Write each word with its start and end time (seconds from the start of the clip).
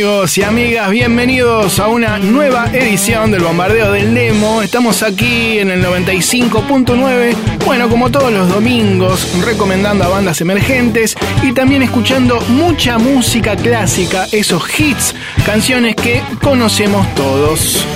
amigos 0.00 0.38
y 0.38 0.42
amigas? 0.42 0.90
Bienvenidos 0.90 1.78
a 1.78 1.88
una 1.88 2.18
nueva 2.18 2.70
edición 2.72 3.32
del 3.32 3.42
Bombardeo 3.42 3.92
del 3.92 4.14
Demo. 4.14 4.62
Estamos 4.62 5.02
aquí 5.02 5.58
en 5.58 5.70
el 5.70 5.84
95.9, 5.84 7.36
bueno, 7.66 7.86
como 7.90 8.10
todos 8.10 8.32
los 8.32 8.48
domingos, 8.48 9.28
recomendando 9.44 10.04
a 10.04 10.08
bandas 10.08 10.40
emergentes 10.40 11.14
y 11.42 11.52
también 11.52 11.82
escuchando 11.82 12.40
mucha 12.48 12.96
música 12.96 13.56
clásica, 13.56 14.26
esos 14.32 14.62
hits, 14.80 15.14
canciones 15.44 15.96
que 15.96 16.22
conocemos 16.40 17.06
todos. 17.14 17.86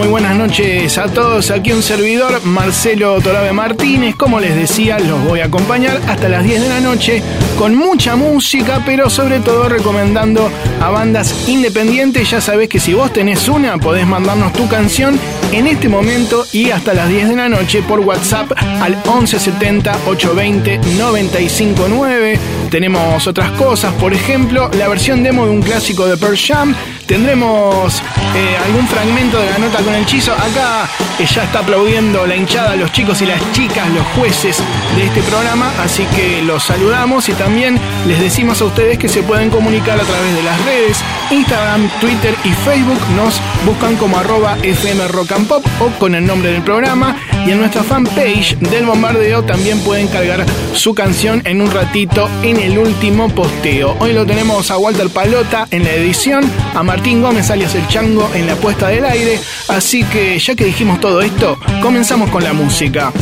Muy 0.00 0.08
buenas 0.08 0.34
noches 0.34 0.96
a 0.96 1.08
todos. 1.08 1.50
Aquí 1.50 1.72
un 1.72 1.82
servidor, 1.82 2.42
Marcelo 2.42 3.20
Torabe 3.20 3.52
Martínez. 3.52 4.16
Como 4.16 4.40
les 4.40 4.56
decía, 4.56 4.98
los 4.98 5.22
voy 5.24 5.40
a 5.40 5.44
acompañar 5.44 6.00
hasta 6.08 6.30
las 6.30 6.42
10 6.42 6.62
de 6.62 6.68
la 6.70 6.80
noche 6.80 7.22
con 7.58 7.74
mucha 7.74 8.16
música, 8.16 8.82
pero 8.86 9.10
sobre 9.10 9.40
todo 9.40 9.68
recomendando 9.68 10.50
a 10.80 10.88
bandas 10.88 11.46
independientes. 11.50 12.30
Ya 12.30 12.40
sabés 12.40 12.70
que 12.70 12.80
si 12.80 12.94
vos 12.94 13.12
tenés 13.12 13.46
una, 13.46 13.76
podés 13.76 14.06
mandarnos 14.06 14.54
tu 14.54 14.66
canción 14.68 15.20
en 15.52 15.66
este 15.66 15.90
momento 15.90 16.46
y 16.50 16.70
hasta 16.70 16.94
las 16.94 17.10
10 17.10 17.28
de 17.28 17.36
la 17.36 17.50
noche 17.50 17.82
por 17.82 18.00
WhatsApp 18.00 18.52
al 18.56 18.92
1170 18.92 19.98
820 20.06 20.80
959. 20.96 22.38
Tenemos 22.70 23.26
otras 23.26 23.50
cosas, 23.50 23.92
por 23.94 24.14
ejemplo, 24.14 24.70
la 24.78 24.88
versión 24.88 25.22
demo 25.22 25.44
de 25.44 25.50
un 25.50 25.60
clásico 25.60 26.06
de 26.06 26.16
Pearl 26.16 26.38
Jam. 26.38 26.74
Tendremos 27.10 28.00
eh, 28.36 28.56
algún 28.66 28.86
fragmento 28.86 29.40
de 29.40 29.50
la 29.50 29.58
nota 29.58 29.82
con 29.82 29.92
el 29.96 30.06
chizo. 30.06 30.32
Acá 30.32 30.88
ya 31.18 31.42
está 31.42 31.58
aplaudiendo 31.58 32.24
la 32.24 32.36
hinchada, 32.36 32.76
los 32.76 32.92
chicos 32.92 33.20
y 33.20 33.26
las 33.26 33.40
chicas, 33.50 33.88
los 33.88 34.06
jueces 34.16 34.62
de 34.96 35.06
este 35.06 35.20
programa. 35.22 35.72
Así 35.82 36.04
que 36.14 36.40
los 36.40 36.62
saludamos 36.62 37.28
y 37.28 37.32
también 37.32 37.80
les 38.06 38.20
decimos 38.20 38.60
a 38.62 38.66
ustedes 38.66 38.96
que 38.96 39.08
se 39.08 39.24
pueden 39.24 39.50
comunicar 39.50 39.98
a 40.00 40.04
través 40.04 40.36
de 40.36 40.42
las 40.44 40.64
redes, 40.64 40.98
Instagram, 41.32 41.90
Twitter 42.00 42.32
y 42.44 42.50
Facebook. 42.50 43.00
Nos 43.16 43.40
buscan 43.66 43.96
como 43.96 44.16
arroba 44.16 44.56
FM 44.62 45.08
Rock 45.08 45.32
and 45.32 45.48
Pop 45.48 45.66
o 45.80 45.88
con 45.98 46.14
el 46.14 46.24
nombre 46.24 46.52
del 46.52 46.62
programa. 46.62 47.16
Y 47.44 47.50
en 47.50 47.58
nuestra 47.58 47.82
fanpage 47.82 48.56
del 48.58 48.86
bombardeo 48.86 49.42
también 49.42 49.80
pueden 49.80 50.06
cargar 50.06 50.46
su 50.74 50.94
canción 50.94 51.42
en 51.44 51.60
un 51.60 51.72
ratito 51.72 52.28
en 52.42 52.60
el 52.60 52.78
último 52.78 53.28
posteo. 53.30 53.96
Hoy 53.98 54.12
lo 54.12 54.24
tenemos 54.26 54.70
a 54.70 54.78
Walter 54.78 55.08
Palota 55.08 55.66
en 55.70 55.84
la 55.84 55.92
edición, 55.92 56.44
a 56.74 56.82
Martín 56.82 56.99
Gómez 57.02 57.50
alias 57.50 57.74
El 57.74 57.88
Chango 57.88 58.30
en 58.34 58.46
la 58.46 58.54
puesta 58.54 58.88
del 58.88 59.04
aire. 59.04 59.40
Así 59.68 60.04
que 60.04 60.38
ya 60.38 60.54
que 60.54 60.66
dijimos 60.66 61.00
todo 61.00 61.22
esto, 61.22 61.58
comenzamos 61.82 62.30
con 62.30 62.44
la 62.44 62.52
música. 62.52 63.12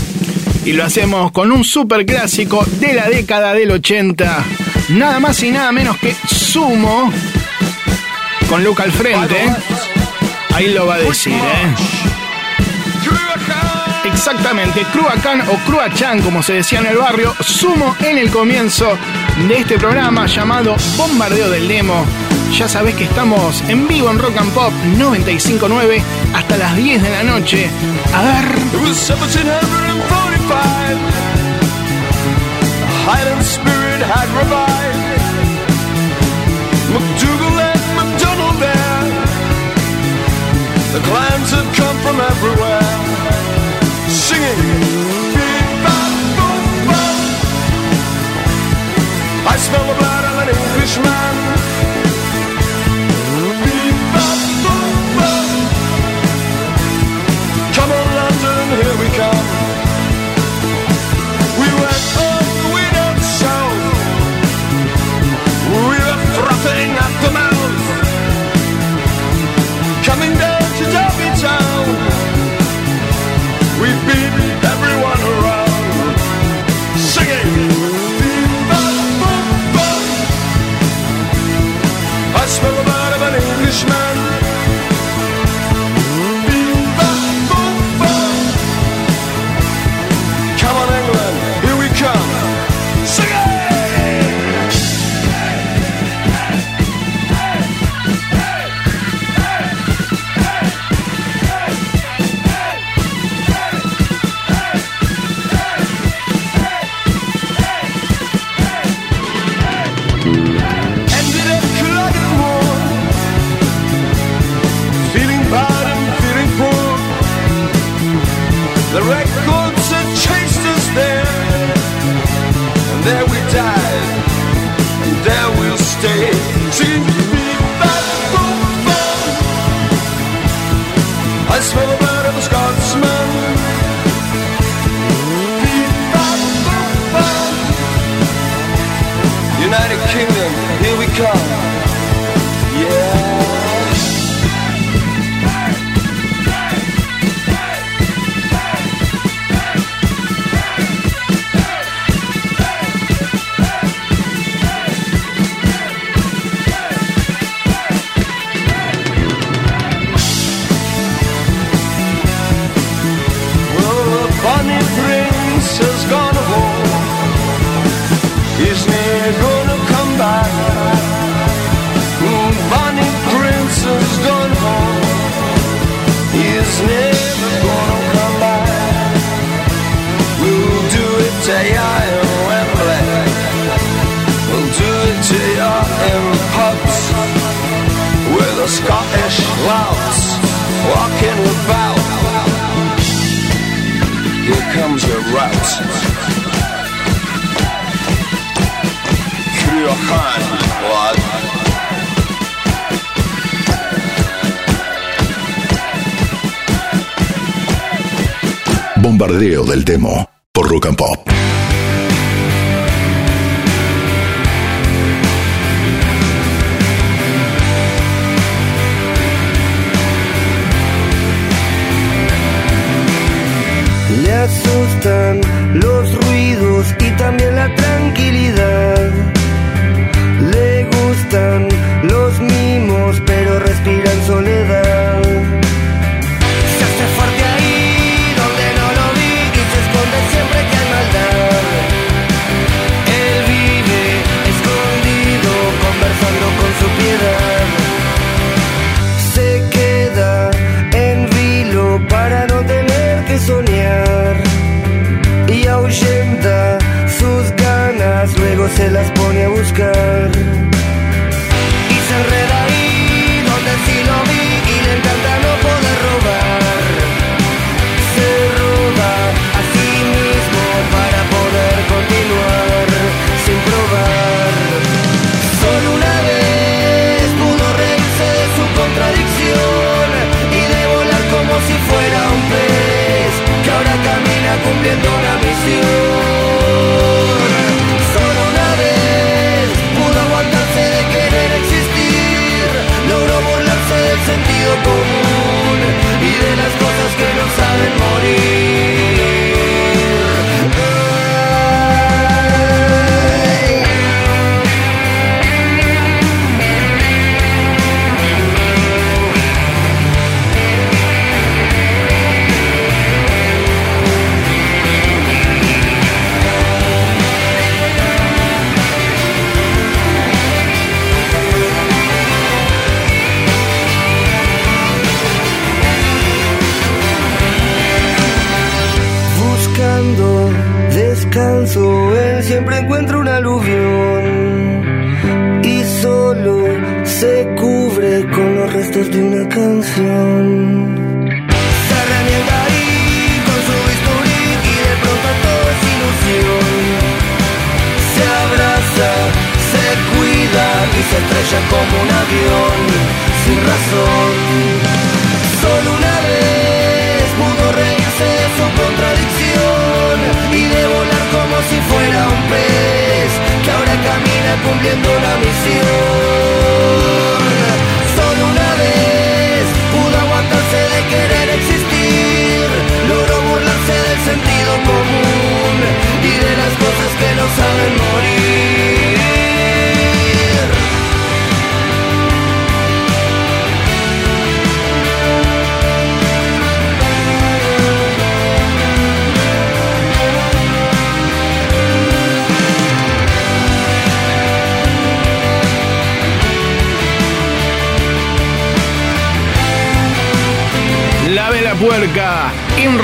Y 0.65 0.73
lo 0.73 0.85
hacemos 0.85 1.31
con 1.31 1.51
un 1.53 1.65
super 1.65 2.05
clásico 2.05 2.65
de 2.81 2.93
la 2.93 3.09
década 3.09 3.55
del 3.55 3.71
80. 3.71 4.45
Nada 4.91 5.21
más 5.21 5.43
y 5.43 5.51
nada 5.51 5.73
menos 5.73 5.97
que 5.99 6.15
Sumo. 6.27 7.11
Con 8.49 8.63
Luca 8.63 8.83
al 8.83 8.93
frente. 8.93 9.37
Ahí 10.55 10.75
lo 10.75 10.87
va 10.87 10.97
a 10.97 10.99
decir, 10.99 11.33
¿eh? 11.33 11.99
Exactamente, 14.05 14.83
Cruacán 14.93 15.43
o 15.43 15.55
Cruachan, 15.67 16.21
como 16.23 16.43
se 16.43 16.55
decía 16.55 16.81
en 16.81 16.87
el 16.87 16.97
barrio, 16.97 17.35
sumo 17.41 17.95
en 18.01 18.19
el 18.19 18.31
comienzo 18.31 18.99
de 19.47 19.59
este 19.59 19.79
programa 19.79 20.27
llamado 20.27 20.77
Bombardeo 20.97 21.51
del 21.51 21.69
Demo. 21.69 22.05
Ya 22.53 22.69
sabés 22.69 22.95
que 22.95 23.05
estamos 23.05 23.63
en 23.69 23.87
vivo 23.87 24.11
en 24.11 24.19
Rock 24.19 24.37
and 24.39 24.53
Pop 24.53 24.73
959 24.97 26.03
hasta 26.35 26.57
las 26.57 26.77
10 26.77 27.03
de 27.03 27.11
la 27.11 27.23
noche. 27.23 27.71
A 28.15 28.23
ver. 28.23 28.59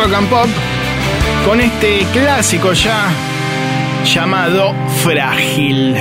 Rock 0.05 0.15
and 0.15 0.29
Pop 0.29 0.49
con 1.47 1.61
este 1.63 2.05
clásico 2.13 2.75
ya 2.75 3.09
llamado 4.05 4.75
Frágil. 5.03 5.97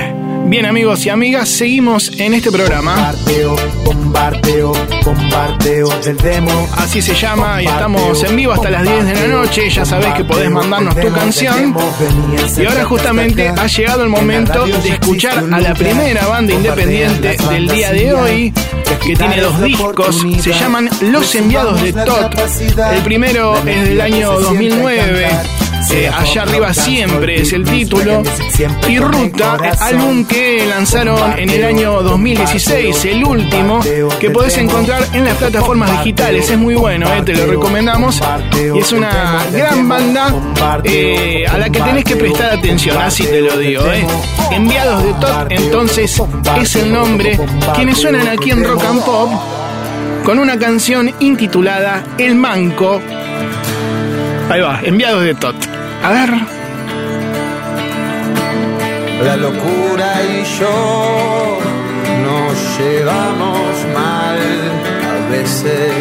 Bien 0.46 0.66
amigos 0.66 1.06
y 1.06 1.08
amigas, 1.08 1.48
seguimos 1.48 2.12
en 2.18 2.34
este 2.34 2.52
programa. 2.52 3.14
Bombardeo, 3.24 3.56
bombardeo, 3.82 4.72
bombardeo 5.02 5.88
del 6.00 6.18
demo. 6.18 6.68
Así 6.76 7.00
se 7.00 7.14
llama 7.14 7.62
y 7.62 7.66
estamos 7.66 8.22
en 8.24 8.36
vivo 8.36 8.52
hasta 8.52 8.68
las 8.68 8.82
10 8.82 9.06
de 9.06 9.14
la 9.14 9.26
noche. 9.26 9.70
Ya 9.70 9.86
sabés 9.86 10.12
que 10.12 10.24
podés 10.24 10.50
mandarnos 10.50 11.00
tu 11.00 11.10
canción. 11.10 11.74
Y 12.58 12.66
ahora 12.66 12.84
justamente 12.84 13.48
ha 13.48 13.66
llegado 13.66 14.02
el 14.02 14.10
momento 14.10 14.66
de 14.66 14.90
escuchar 14.90 15.38
a 15.38 15.60
la 15.60 15.72
primera 15.72 16.26
banda 16.26 16.52
independiente 16.52 17.38
del 17.48 17.68
día 17.68 17.90
de 17.92 18.12
hoy, 18.12 18.52
que 19.06 19.16
tiene 19.16 19.40
dos 19.40 19.60
discos, 19.62 20.24
se 20.40 20.52
llaman 20.52 20.88
Los 21.02 21.34
Enviados 21.34 21.82
de 21.82 21.92
Tot. 21.92 22.34
El 22.92 23.02
primero 23.02 23.56
es 23.66 23.88
del 23.88 24.00
año 24.00 24.32
2009. 24.40 25.53
Eh, 25.94 26.08
allá 26.08 26.42
arriba 26.42 26.74
siempre 26.74 27.40
es 27.40 27.52
el 27.52 27.64
título 27.64 28.22
y 28.88 28.98
Ruta, 28.98 29.56
álbum 29.80 30.24
que 30.24 30.66
lanzaron 30.66 31.38
en 31.38 31.48
el 31.50 31.64
año 31.64 32.02
2016, 32.02 33.04
el 33.04 33.24
último 33.24 33.78
que 34.18 34.30
podés 34.30 34.58
encontrar 34.58 35.04
en 35.12 35.24
las 35.24 35.36
plataformas 35.36 35.90
digitales. 35.98 36.50
Es 36.50 36.58
muy 36.58 36.74
bueno, 36.74 37.06
eh, 37.12 37.22
te 37.24 37.34
lo 37.34 37.46
recomendamos. 37.46 38.20
Y 38.74 38.78
es 38.78 38.90
una 38.90 39.44
gran 39.52 39.88
banda 39.88 40.34
eh, 40.82 41.46
a 41.46 41.58
la 41.58 41.70
que 41.70 41.80
tenés 41.80 42.04
que 42.04 42.16
prestar 42.16 42.58
atención, 42.58 42.98
así 42.98 43.24
te 43.24 43.40
lo 43.40 43.56
digo. 43.56 43.84
Eh. 43.92 44.04
Enviados 44.50 45.04
de 45.04 45.12
Tot, 45.14 45.46
entonces 45.50 46.20
es 46.60 46.76
el 46.76 46.92
nombre. 46.92 47.38
Quienes 47.76 47.98
suenan 47.98 48.26
aquí 48.26 48.50
en 48.50 48.64
Rock 48.64 48.82
and 48.84 49.04
Pop 49.04 49.30
con 50.24 50.40
una 50.40 50.58
canción 50.58 51.14
intitulada 51.20 52.02
El 52.18 52.34
Manco. 52.34 53.00
Ahí 54.50 54.60
va, 54.60 54.80
Enviados 54.82 55.22
de 55.22 55.34
Tot. 55.34 55.73
A 56.04 56.10
ver. 56.10 56.30
La 59.24 59.36
locura 59.36 60.08
y 60.22 60.44
yo 60.58 61.58
nos 62.26 62.78
llevamos 62.78 63.70
mal 63.94 64.40
a 65.12 65.30
veces. 65.30 65.92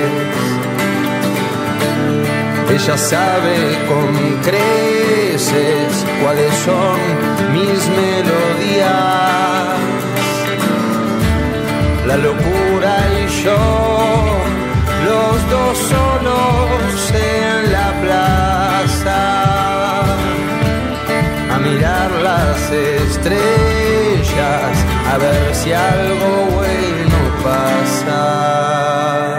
Ella 2.70 2.98
sabe 2.98 3.56
con 3.88 4.10
creces 4.48 6.06
cuáles 6.22 6.54
son 6.66 7.00
mis 7.54 7.82
melodías. 8.02 8.90
La 12.08 12.18
locura 12.18 12.94
y 13.22 13.44
yo, 13.44 13.58
los 15.08 15.50
dos 15.50 15.78
solos 15.94 17.12
en 17.14 17.53
mirar 21.64 22.12
las 22.12 22.72
estrellas, 22.72 23.36
a 25.12 25.18
ver 25.18 25.56
si 25.56 25.72
algo 25.72 26.46
bueno 26.52 27.18
pasa. 27.44 29.33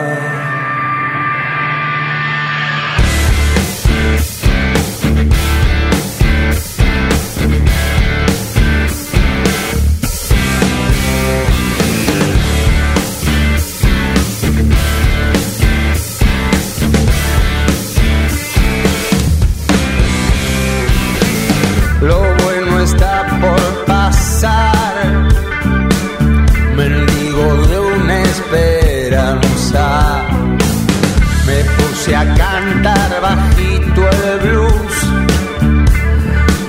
cantar 32.37 33.21
bajito 33.21 34.01
el 34.09 34.39
blues 34.41 34.97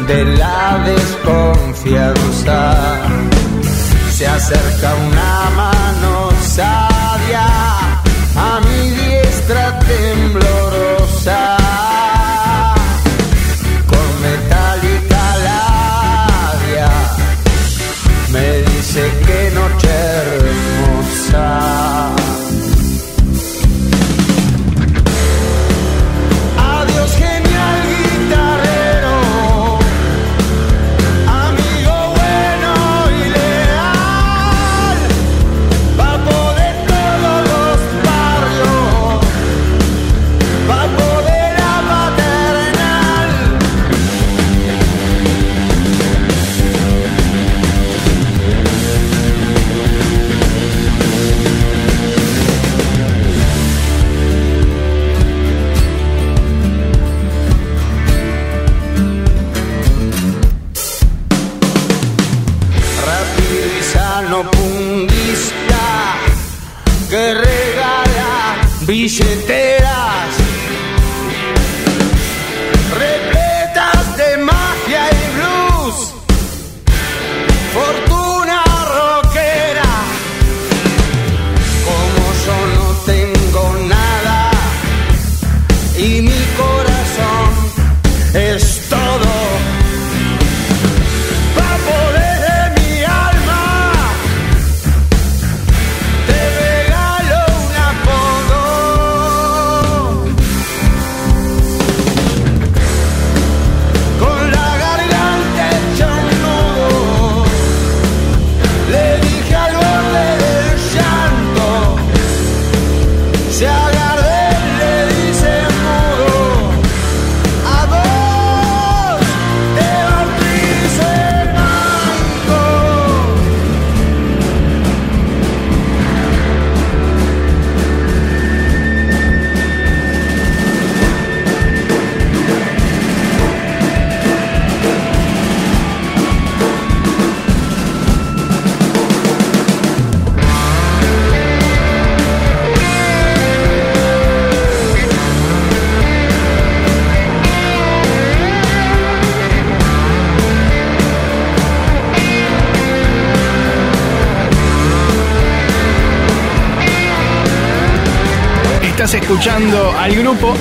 de 0.07 0.25
la 0.37 0.83
desconfianza. 0.85 2.57
Se 4.09 4.27
acerca 4.27 4.95
una 4.95 5.49
mano, 5.55 6.29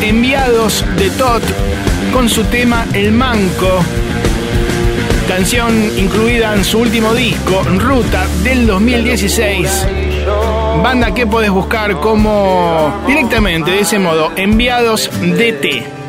Enviados 0.02 0.84
de 0.96 1.10
Tot 1.10 1.42
con 2.12 2.28
su 2.28 2.44
tema 2.44 2.86
El 2.92 3.12
Manco. 3.12 3.82
Canción 5.26 5.90
incluida 5.98 6.54
en 6.54 6.64
su 6.64 6.78
último 6.78 7.12
disco, 7.12 7.62
Ruta, 7.78 8.26
del 8.44 8.66
2016. 8.66 9.86
Banda 10.82 11.12
que 11.12 11.26
podés 11.26 11.50
buscar 11.50 11.98
como 11.98 13.02
directamente 13.06 13.72
de 13.72 13.80
ese 13.80 13.98
modo, 13.98 14.30
Enviados 14.36 15.10
DT. 15.20 16.03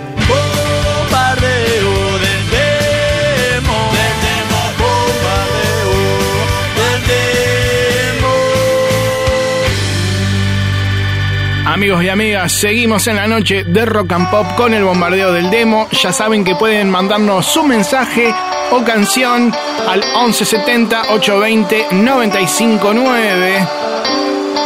Amigos 11.75 12.01
y 12.05 12.07
amigas, 12.07 12.53
seguimos 12.53 13.05
en 13.07 13.17
la 13.17 13.27
noche 13.27 13.65
de 13.65 13.85
Rock 13.85 14.13
and 14.13 14.29
Pop 14.29 14.47
con 14.55 14.73
el 14.73 14.85
bombardeo 14.85 15.33
del 15.33 15.51
demo. 15.51 15.89
Ya 15.91 16.13
saben 16.13 16.45
que 16.45 16.55
pueden 16.55 16.89
mandarnos 16.89 17.45
su 17.45 17.63
mensaje 17.63 18.33
o 18.71 18.81
canción 18.85 19.53
al 19.85 19.99
1170 19.99 21.01
820 21.11 21.87
959. 21.91 23.67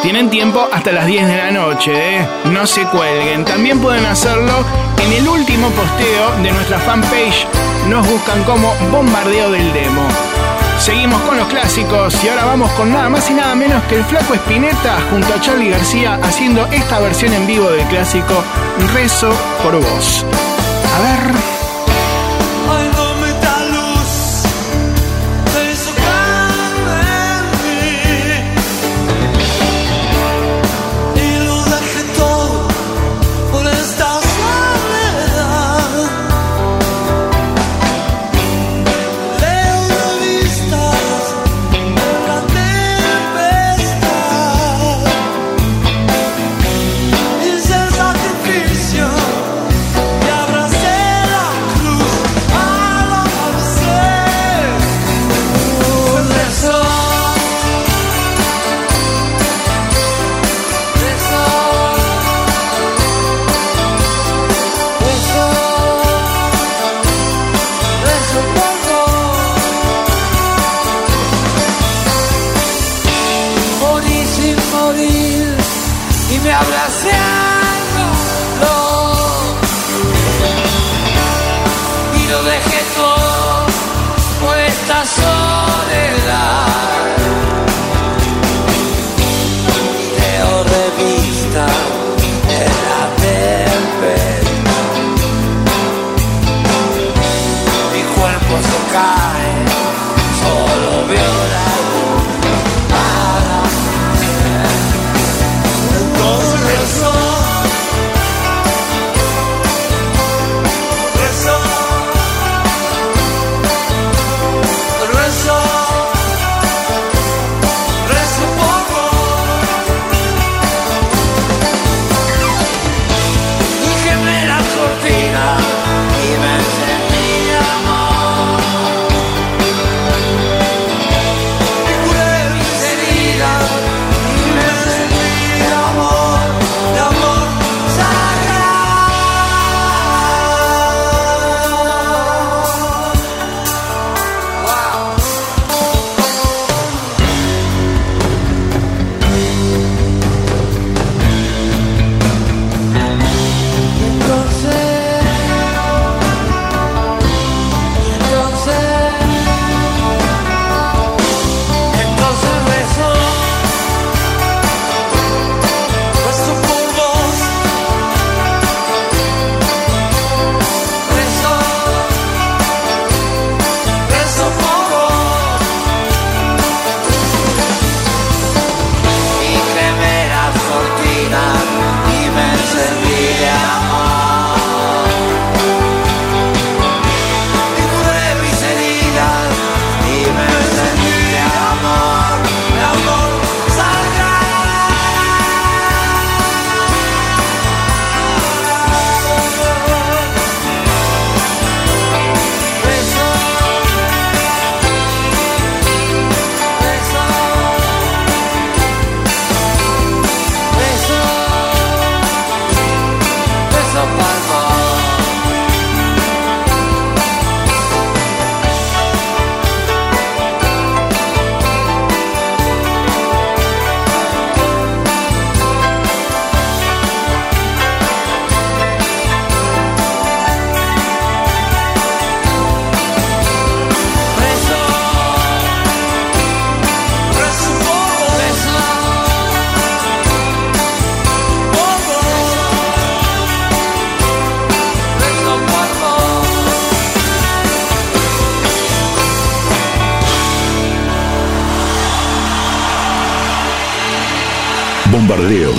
Tienen 0.04 0.30
tiempo 0.30 0.70
hasta 0.72 0.92
las 0.92 1.08
10 1.08 1.28
de 1.28 1.38
la 1.38 1.50
noche, 1.50 2.18
¿eh? 2.18 2.28
no 2.46 2.68
se 2.68 2.84
cuelguen. 2.84 3.44
También 3.44 3.80
pueden 3.80 4.06
hacerlo 4.06 4.63
en 5.04 5.12
el 5.12 5.28
último 5.28 5.68
posteo 5.72 6.44
de 6.44 6.51
nuestra 6.51 6.78
fanpage. 6.78 7.48
Nos 7.88 8.08
buscan 8.08 8.44
como 8.44 8.72
Bombardeo 8.92 9.50
del 9.50 9.74
Demo. 9.74 10.28
Seguimos 10.79 11.21
con 11.21 11.38
los 11.38 11.48
clásicos 11.48 12.24
y 12.24 12.29
ahora 12.29 12.45
vamos 12.45 12.71
con 12.71 12.91
nada 12.91 13.09
más 13.09 13.29
y 13.29 13.33
nada 13.33 13.53
menos 13.53 13.83
que 13.83 13.98
el 13.98 14.03
Flaco 14.05 14.33
Espineta 14.33 14.98
junto 15.12 15.33
a 15.33 15.41
Charlie 15.41 15.69
García 15.69 16.17
haciendo 16.24 16.65
esta 16.67 17.00
versión 17.00 17.33
en 17.33 17.45
vivo 17.45 17.69
del 17.69 17.86
clásico 17.88 18.33
Rezo 18.93 19.31
por 19.62 19.75
vos. 19.75 20.25
A 20.95 21.01
ver. 21.01 21.59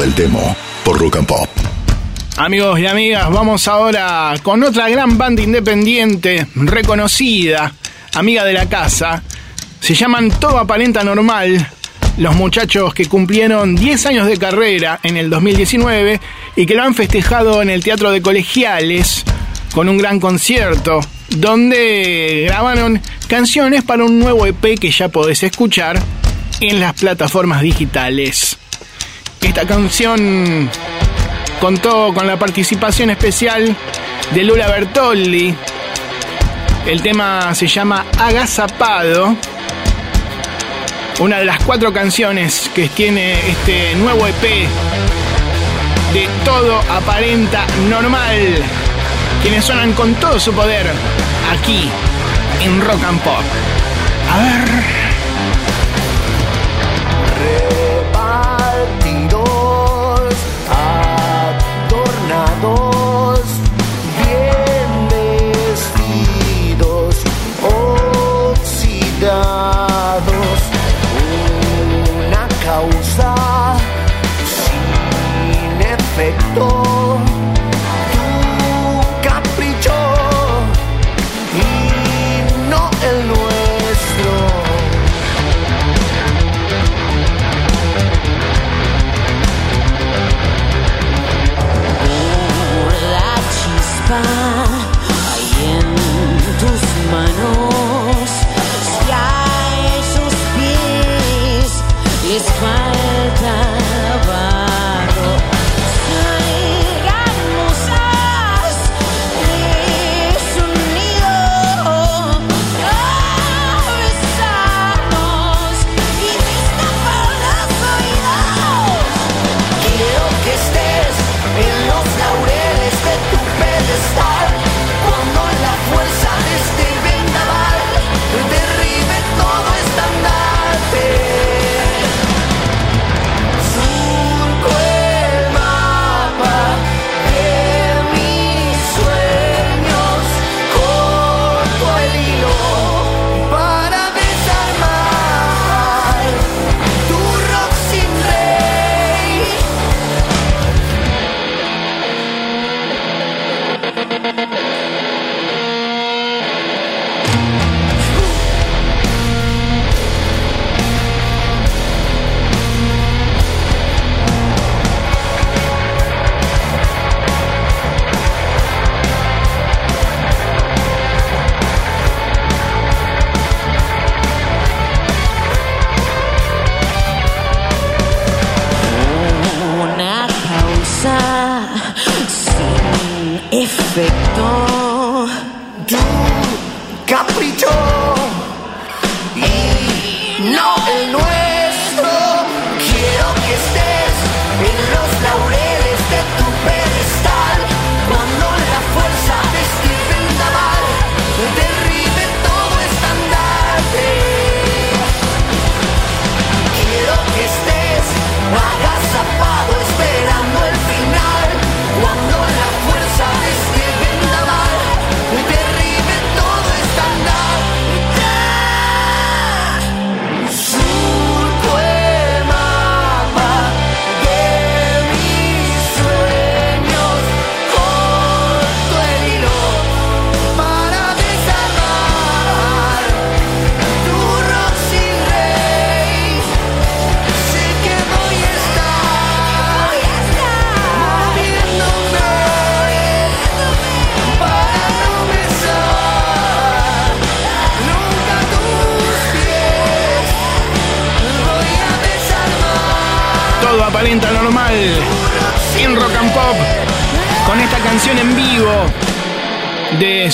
Del 0.01 0.15
demo 0.15 0.57
por 0.83 0.99
Rock 0.99 1.17
and 1.17 1.27
Pop. 1.27 1.49
Amigos 2.39 2.81
y 2.81 2.87
amigas, 2.87 3.31
vamos 3.31 3.69
ahora 3.69 4.35
con 4.43 4.63
otra 4.63 4.89
gran 4.89 5.19
banda 5.19 5.43
independiente, 5.43 6.47
reconocida, 6.55 7.75
amiga 8.15 8.45
de 8.45 8.55
la 8.55 8.67
casa. 8.67 9.23
Se 9.81 9.95
llaman 9.95 10.31
Todo 10.31 10.59
Aparenta 10.59 11.05
Normal, 11.05 11.69
los 12.17 12.35
muchachos 12.35 12.95
que 12.95 13.07
cumplieron 13.07 13.77
10 13.77 14.07
años 14.07 14.27
de 14.27 14.39
carrera 14.39 15.01
en 15.03 15.19
el 15.19 15.29
2019 15.29 16.19
y 16.57 16.65
que 16.65 16.75
lo 16.75 16.83
han 16.83 16.95
festejado 16.95 17.61
en 17.61 17.69
el 17.69 17.85
Teatro 17.85 18.11
de 18.11 18.23
Colegiales 18.23 19.23
con 19.75 19.91
un 19.91 19.99
gran 19.99 20.19
concierto 20.19 21.01
donde 21.29 22.45
grabaron 22.47 23.03
canciones 23.29 23.85
para 23.85 24.05
un 24.05 24.19
nuevo 24.19 24.47
EP 24.47 24.79
que 24.79 24.91
ya 24.91 25.11
podés 25.11 25.43
escuchar 25.43 26.01
en 26.61 26.81
las 26.81 26.95
plataformas 26.95 27.61
digitales. 27.61 28.57
Esta 29.41 29.67
canción 29.67 30.71
contó 31.61 32.13
con 32.15 32.27
la 32.27 32.39
participación 32.39 33.11
especial 33.11 33.77
de 34.33 34.45
Lula 34.45 34.69
Bertoldi. 34.69 35.55
El 36.87 37.03
tema 37.03 37.55
se 37.55 37.67
llama 37.67 38.07
Agazapado. 38.19 39.37
Una 41.19 41.39
de 41.39 41.45
las 41.45 41.63
cuatro 41.65 41.93
canciones 41.93 42.71
que 42.75 42.89
tiene 42.89 43.51
este 43.51 43.95
nuevo 43.97 44.27
EP 44.27 44.43
de 46.13 46.29
Todo 46.45 46.81
Aparenta 46.91 47.67
Normal 47.89 48.65
quienes 49.43 49.65
suenan 49.65 49.93
con 49.93 50.15
todo 50.15 50.39
su 50.39 50.53
poder 50.53 50.87
aquí 51.51 51.89
en 52.63 52.81
Rock 52.81 53.03
and 53.05 53.21
Pop. 53.23 53.43
A 54.31 54.39
ver. 54.39 55.10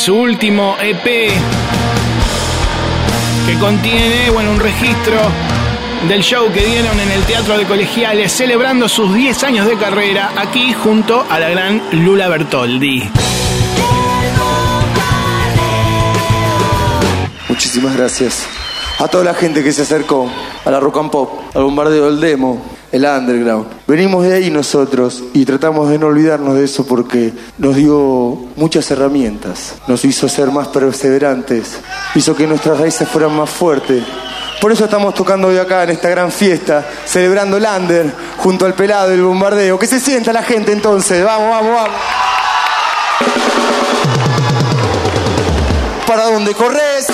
Su 0.07 0.15
último 0.15 0.77
EP 0.81 1.03
que 3.45 3.59
contiene, 3.59 4.31
bueno, 4.31 4.53
un 4.53 4.61
registro 4.61 5.19
del 6.09 6.23
show 6.23 6.49
que 6.53 6.65
dieron 6.65 7.01
en 7.01 7.11
el 7.11 7.25
Teatro 7.25 7.59
de 7.59 7.65
Colegiales 7.65 8.31
celebrando 8.31 8.89
sus 8.89 9.13
10 9.13 9.43
años 9.43 9.67
de 9.67 9.77
carrera 9.77 10.31
aquí 10.37 10.73
junto 10.73 11.27
a 11.29 11.41
la 11.41 11.49
gran 11.49 11.83
Lula 11.91 12.29
Bertoldi. 12.29 13.11
Muchísimas 17.49 17.97
gracias. 17.97 18.47
A 19.01 19.09
toda 19.09 19.25
la 19.25 19.35
gente 19.35 19.65
que 19.65 19.73
se 19.73 19.83
acercó 19.83 20.31
a 20.65 20.71
la 20.71 20.79
Rock 20.79 20.99
and 20.99 21.11
Pop, 21.11 21.41
al 21.53 21.65
bombardeo 21.65 22.07
del 22.07 22.21
demo, 22.21 22.65
el 22.93 23.05
underground. 23.05 23.76
Venimos 23.87 24.25
de 24.25 24.35
ahí 24.35 24.51
nosotros 24.51 25.23
y 25.33 25.45
tratamos 25.45 25.89
de 25.89 25.97
no 25.97 26.09
olvidarnos 26.09 26.57
de 26.57 26.65
eso 26.65 26.85
porque 26.85 27.33
nos 27.57 27.77
dio 27.77 28.37
muchas 28.57 28.91
herramientas. 28.91 29.75
Nos 29.87 30.05
hizo 30.05 30.29
ser 30.29 30.51
más 30.51 30.67
perseverantes, 30.69 31.79
hizo 32.17 32.35
que 32.35 32.49
nuestras 32.49 32.81
raíces 32.81 33.09
fueran 33.09 33.37
más 33.37 33.49
fuertes, 33.49 34.03
Por 34.61 34.73
eso 34.73 34.87
estamos 34.87 35.15
tocando 35.15 35.49
hoy 35.49 35.59
acá 35.59 35.85
en 35.85 35.91
esta 35.91 36.09
gran 36.09 36.33
fiesta, 36.33 36.85
celebrando 37.05 37.59
el 37.59 37.65
under 37.65 38.13
junto 38.39 38.65
al 38.67 38.75
pelado 38.75 39.11
del 39.11 39.23
bombardeo. 39.23 39.79
Que 39.79 39.87
se 39.87 40.01
sienta 40.01 40.33
la 40.33 40.43
gente 40.43 40.73
entonces, 40.73 41.23
vamos, 41.23 41.51
vamos, 41.51 41.73
vamos. 41.75 42.01
¿Para 46.07 46.25
dónde 46.25 46.55
corres? 46.55 47.07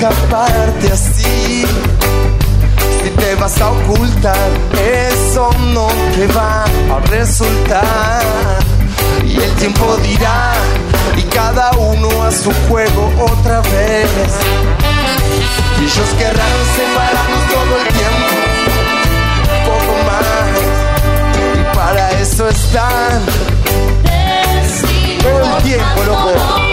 Escaparte 0.00 0.92
así? 0.92 1.64
Si 3.02 3.10
te 3.10 3.34
vas 3.34 3.60
a 3.60 3.70
ocultar, 3.70 4.48
eso 4.74 5.50
no 5.74 5.88
te 6.14 6.26
va 6.28 6.64
a 6.64 7.00
resultar. 7.08 8.22
Y 9.24 9.36
el 9.36 9.52
tiempo 9.56 9.96
dirá, 9.98 10.52
y 11.16 11.22
cada 11.24 11.70
uno 11.72 12.08
a 12.22 12.30
su 12.30 12.50
juego 12.68 13.12
otra 13.20 13.60
vez. 13.60 14.08
Y 15.78 15.84
ellos 15.84 16.08
querrán 16.18 16.58
separarnos 16.76 17.44
todo 17.52 17.76
el 17.76 17.88
tiempo, 17.98 18.28
poco 19.66 19.94
más. 20.08 20.50
Y 21.58 21.76
para 21.76 22.10
eso 22.12 22.48
están 22.48 23.22
todo 25.22 25.56
el 25.56 25.62
tiempo, 25.62 26.04
loco. 26.06 26.69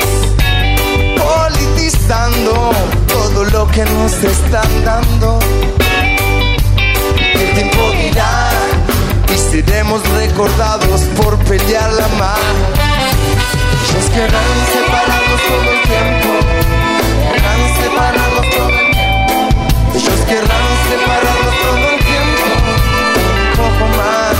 Politizando 2.07 2.71
todo 3.05 3.43
lo 3.43 3.67
que 3.67 3.83
nos 3.83 4.13
están 4.23 4.85
dando. 4.85 5.39
El 7.33 7.53
tiempo 7.53 7.91
dirá 8.01 8.49
y 9.33 9.37
seremos 9.37 10.01
recordados 10.11 11.01
por 11.17 11.37
pelearla 11.39 12.07
más. 12.17 12.39
Ellos 13.89 14.05
querrán 14.13 14.53
separarnos 14.71 15.41
todo 15.49 15.69
el 15.69 15.81
tiempo. 15.83 16.29
Querrán 17.33 17.61
separarnos 17.83 18.45
todo 18.55 18.69
el 18.69 18.89
tiempo. 18.91 19.33
Ellos 19.95 20.19
querrán 20.29 20.67
separarnos 20.89 21.55
todo 21.61 21.85
el 21.89 21.99
tiempo. 22.05 22.45
Un 23.51 23.57
poco 23.57 23.85
más. 23.97 24.35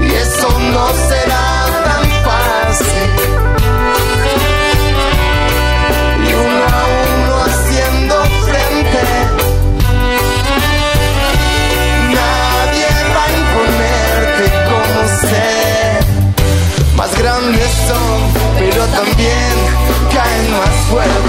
Y 0.00 0.14
eso 0.14 0.48
no 0.72 0.86
será 1.08 1.47
también 18.98 19.54
caen 20.12 20.50
más 20.50 20.74
fuerte. 20.90 21.27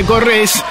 Vicente 0.00 0.04
Corres. 0.04 0.64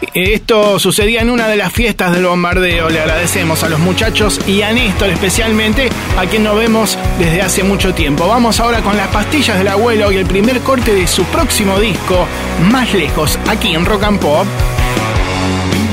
Eh, 0.00 0.34
esto 0.34 0.78
sucedía 0.78 1.22
en 1.22 1.30
una 1.30 1.46
de 1.46 1.56
las 1.56 1.72
fiestas 1.72 2.12
del 2.12 2.26
bombardeo. 2.26 2.88
Le 2.88 3.00
agradecemos 3.00 3.62
a 3.62 3.68
los 3.68 3.78
muchachos 3.78 4.40
y 4.46 4.62
a 4.62 4.72
Néstor 4.72 5.10
especialmente, 5.10 5.88
a 6.18 6.26
quien 6.26 6.44
nos 6.44 6.56
vemos 6.56 6.98
desde 7.18 7.42
hace 7.42 7.62
mucho 7.62 7.94
tiempo. 7.94 8.26
Vamos 8.26 8.60
ahora 8.60 8.80
con 8.80 8.96
las 8.96 9.08
pastillas 9.08 9.58
del 9.58 9.68
abuelo 9.68 10.10
y 10.10 10.16
el 10.16 10.26
primer 10.26 10.60
corte 10.60 10.94
de 10.94 11.06
su 11.06 11.24
próximo 11.24 11.78
disco, 11.78 12.26
Más 12.70 12.92
Lejos, 12.94 13.38
aquí 13.48 13.74
en 13.74 13.84
Rock 13.84 14.04
and 14.04 14.20
Pop. 14.20 14.46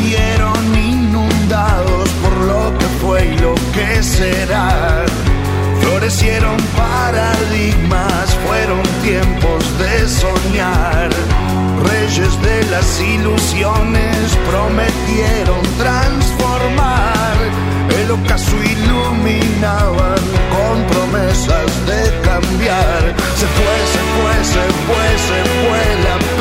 Vivieron 0.02 0.78
inundados 0.78 2.10
por 2.24 2.38
lo 2.38 2.78
que 2.78 2.86
fue 3.02 3.26
y 3.26 3.38
lo 3.40 3.56
que 3.74 4.04
será. 4.04 5.06
Florecieron 5.82 6.58
paradigmas, 6.76 8.36
fueron 8.46 8.82
tiempos 9.04 9.80
de 9.80 10.08
soñar 10.08 11.10
Reyes 11.88 12.42
de 12.42 12.64
las 12.72 13.00
ilusiones 13.00 14.38
prometieron 14.50 15.62
transformar. 15.78 17.36
El 18.02 18.12
ocaso 18.12 18.56
iluminaban 18.64 20.20
con 20.54 20.84
promesas 20.88 21.70
de 21.86 22.22
cambiar. 22.22 23.16
Se 23.40 23.48
fue, 23.56 23.76
se 23.94 24.02
fue, 24.16 24.36
se 24.54 24.66
fue, 24.86 25.06
se 25.28 25.40
fue 25.60 25.82
la 26.04 26.39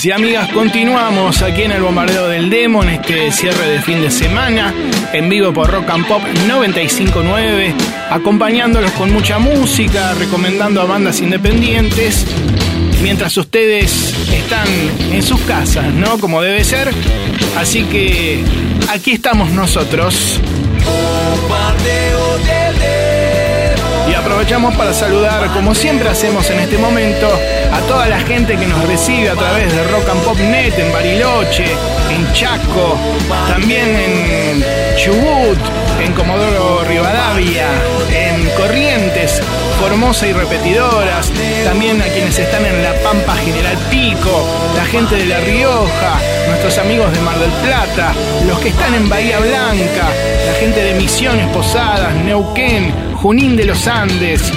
amigos 0.00 0.04
y 0.04 0.12
amigas, 0.12 0.52
continuamos 0.52 1.42
aquí 1.42 1.62
en 1.62 1.72
el 1.72 1.82
bombardeo 1.82 2.28
del 2.28 2.48
demo, 2.48 2.82
en 2.82 2.90
este 2.90 3.30
cierre 3.32 3.68
de 3.68 3.82
fin 3.82 4.00
de 4.00 4.10
semana, 4.10 4.72
en 5.12 5.28
vivo 5.28 5.52
por 5.52 5.70
Rock 5.70 5.90
and 5.90 6.06
Pop 6.06 6.22
959, 6.46 7.74
acompañándolos 8.10 8.92
con 8.92 9.12
mucha 9.12 9.38
música, 9.38 10.14
recomendando 10.14 10.80
a 10.80 10.84
bandas 10.84 11.20
independientes, 11.20 12.24
mientras 13.02 13.36
ustedes 13.36 14.14
están 14.32 14.68
en 15.12 15.22
sus 15.22 15.40
casas, 15.42 15.92
¿no? 15.92 16.18
Como 16.18 16.40
debe 16.40 16.64
ser. 16.64 16.90
Así 17.58 17.84
que 17.84 18.42
aquí 18.90 19.12
estamos 19.12 19.50
nosotros. 19.50 20.40
Aprovechamos 24.20 24.74
para 24.76 24.92
saludar, 24.92 25.50
como 25.52 25.74
siempre 25.74 26.08
hacemos 26.08 26.48
en 26.50 26.60
este 26.60 26.76
momento, 26.76 27.26
a 27.72 27.80
toda 27.88 28.06
la 28.06 28.20
gente 28.20 28.56
que 28.56 28.66
nos 28.66 28.86
recibe 28.86 29.30
a 29.30 29.34
través 29.34 29.72
de 29.74 29.82
Rock 29.84 30.08
and 30.10 30.22
Pop 30.22 30.38
Net 30.38 30.78
en 30.78 30.92
Bariloche, 30.92 31.64
en 32.10 32.32
Chaco, 32.32 32.98
también 33.48 33.88
en 33.96 34.64
Chubut, 34.96 35.58
en 36.04 36.12
Comodoro 36.12 36.84
Rivadavia, 36.84 37.66
en 38.12 38.48
Corrientes, 38.50 39.40
Formosa 39.80 40.26
y 40.26 40.32
Repetidoras, 40.32 41.30
también 41.64 42.02
a 42.02 42.06
quienes 42.06 42.38
están 42.38 42.66
en 42.66 42.82
La 42.82 42.92
Pampa 43.02 43.34
General 43.36 43.76
Pico, 43.90 44.46
la 44.76 44.84
gente 44.84 45.16
de 45.16 45.26
La 45.26 45.40
Rioja, 45.40 46.20
nuestros 46.48 46.76
amigos 46.78 47.10
de 47.12 47.20
Mar 47.20 47.38
del 47.38 47.52
Plata, 47.64 48.12
los 48.46 48.58
que 48.60 48.68
están 48.68 48.94
en 48.94 49.08
Bahía 49.08 49.38
Blanca, 49.38 50.08
la 50.46 50.54
gente 50.60 50.82
de 50.82 50.94
Misiones 50.94 51.48
Posadas, 51.48 52.14
Neuquén, 52.16 53.09
Junín 53.20 53.54
de 53.54 53.66
los 53.66 53.86
Andes, 53.86 54.50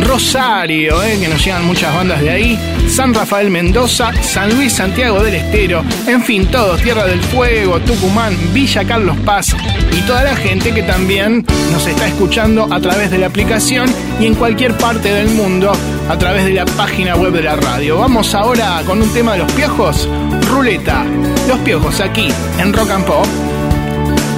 Rosario, 0.00 1.00
eh, 1.04 1.18
que 1.20 1.28
nos 1.28 1.44
llegan 1.44 1.64
muchas 1.64 1.94
bandas 1.94 2.20
de 2.20 2.30
ahí, 2.30 2.58
San 2.88 3.14
Rafael 3.14 3.48
Mendoza, 3.48 4.12
San 4.22 4.56
Luis 4.56 4.72
Santiago 4.72 5.22
del 5.22 5.36
Estero, 5.36 5.84
en 6.04 6.20
fin, 6.24 6.46
todos, 6.46 6.82
Tierra 6.82 7.06
del 7.06 7.22
Fuego, 7.22 7.78
Tucumán, 7.78 8.36
Villa 8.52 8.84
Carlos 8.84 9.16
Paz 9.24 9.54
y 9.96 10.00
toda 10.00 10.24
la 10.24 10.34
gente 10.34 10.74
que 10.74 10.82
también 10.82 11.46
nos 11.70 11.86
está 11.86 12.08
escuchando 12.08 12.66
a 12.68 12.80
través 12.80 13.12
de 13.12 13.18
la 13.18 13.28
aplicación 13.28 13.88
y 14.18 14.26
en 14.26 14.34
cualquier 14.34 14.76
parte 14.76 15.12
del 15.12 15.28
mundo 15.28 15.70
a 16.08 16.18
través 16.18 16.44
de 16.44 16.54
la 16.54 16.64
página 16.64 17.14
web 17.14 17.32
de 17.32 17.42
la 17.42 17.54
radio. 17.54 17.98
Vamos 17.98 18.34
ahora 18.34 18.82
con 18.84 19.00
un 19.00 19.12
tema 19.12 19.34
de 19.34 19.38
los 19.38 19.52
piojos, 19.52 20.08
Ruleta, 20.50 21.04
los 21.46 21.58
piojos 21.60 22.00
aquí 22.00 22.26
en 22.58 22.72
Rock 22.72 22.90
and 22.90 23.04
Pop. 23.04 23.26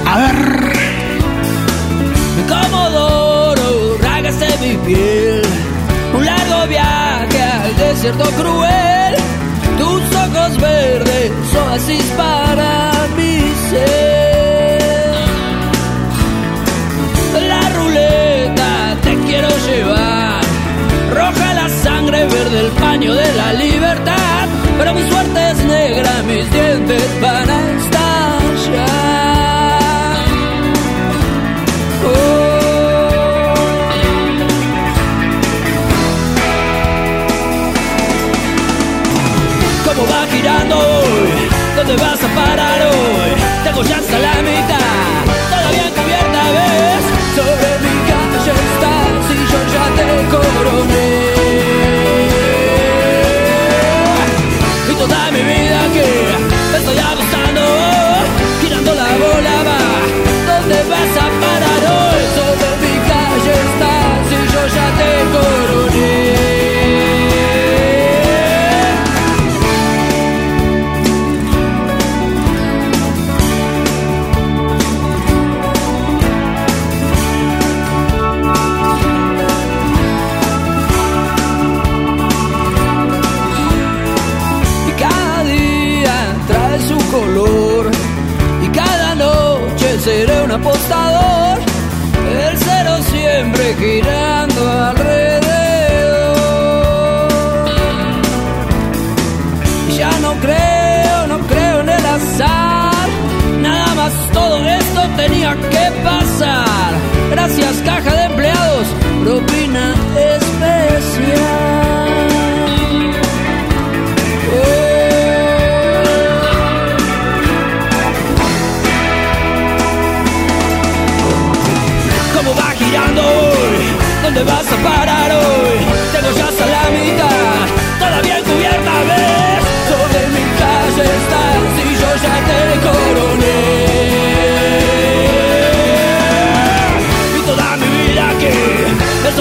A 0.05 0.19
ver. 0.19 0.50
Desierto 8.01 8.31
cruel. 8.31 9.15
Tus 9.77 10.01
ojos 10.15 10.59
verdes, 10.59 11.31
oasis 11.55 12.03
para 12.17 12.91
mi 13.15 13.53
ser. 13.69 15.13
La 17.47 17.69
ruleta 17.77 18.97
te 19.03 19.15
quiero 19.27 19.49
llevar. 19.67 20.41
Roja 21.13 21.53
la 21.53 21.69
sangre, 21.69 22.25
verde 22.25 22.59
el 22.61 22.71
paño 22.71 23.13
de 23.13 23.33
la 23.33 23.53
libertad. 23.53 24.47
Pero 24.79 24.93
mi 24.95 25.07
suerte 25.07 25.51
es 25.51 25.63
negra, 25.65 26.11
mis 26.25 26.51
dientes 26.51 27.21
van 27.21 27.49
a 27.49 27.80
¿Dónde 41.91 42.05
vas 42.05 42.23
a 42.23 42.27
parar 42.33 42.81
hoy? 42.87 43.31
Tengo 43.65 43.83
ya 43.83 43.97
hasta 43.97 44.17
la 44.17 44.41
mitad, 44.41 45.20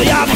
que 0.00 0.06
estoy 0.06 0.08
apostando, 0.08 0.29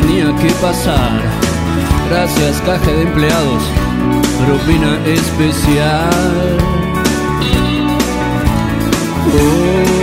tenía 0.00 0.26
que 0.36 0.50
pasar. 0.60 1.22
Gracias, 2.10 2.60
caja 2.66 2.90
de 2.90 3.02
empleados, 3.02 3.62
propina 4.44 4.98
especial. 5.06 6.10
Oh. 9.32 9.95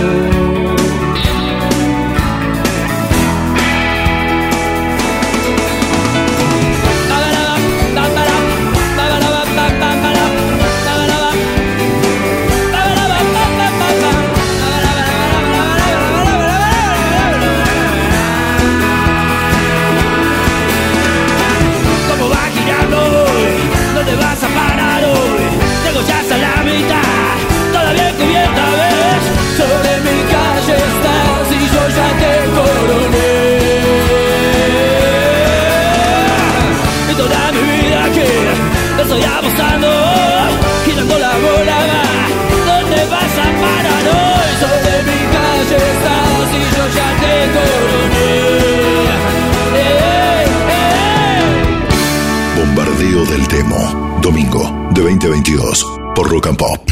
Domingo 54.20 54.90
de 54.92 55.02
2022 55.02 55.86
por 56.16 56.28
Rock 56.28 56.48
and 56.48 56.56
Pop. 56.56 56.90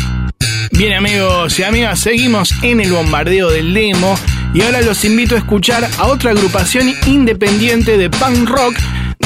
Bien 0.70 0.92
amigos 0.92 1.58
y 1.58 1.64
amigas, 1.64 1.98
seguimos 1.98 2.52
en 2.62 2.80
el 2.80 2.92
bombardeo 2.92 3.50
del 3.50 3.74
demo 3.74 4.16
y 4.54 4.62
ahora 4.62 4.80
los 4.80 5.04
invito 5.04 5.34
a 5.34 5.38
escuchar 5.38 5.88
a 5.98 6.06
otra 6.06 6.30
agrupación 6.30 6.94
independiente 7.06 7.96
de 7.96 8.08
punk 8.10 8.48
rock 8.48 8.76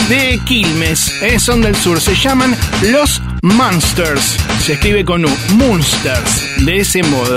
de 0.09 0.41
Quilmes, 0.47 1.12
eh, 1.20 1.39
son 1.39 1.61
del 1.61 1.76
sur, 1.76 2.01
se 2.01 2.14
llaman 2.14 2.57
Los 2.91 3.20
Monsters, 3.43 4.39
se 4.64 4.72
escribe 4.72 5.05
con 5.05 5.26
U, 5.26 5.30
Monsters, 5.57 6.64
de 6.64 6.78
ese 6.78 7.03
modo. 7.03 7.37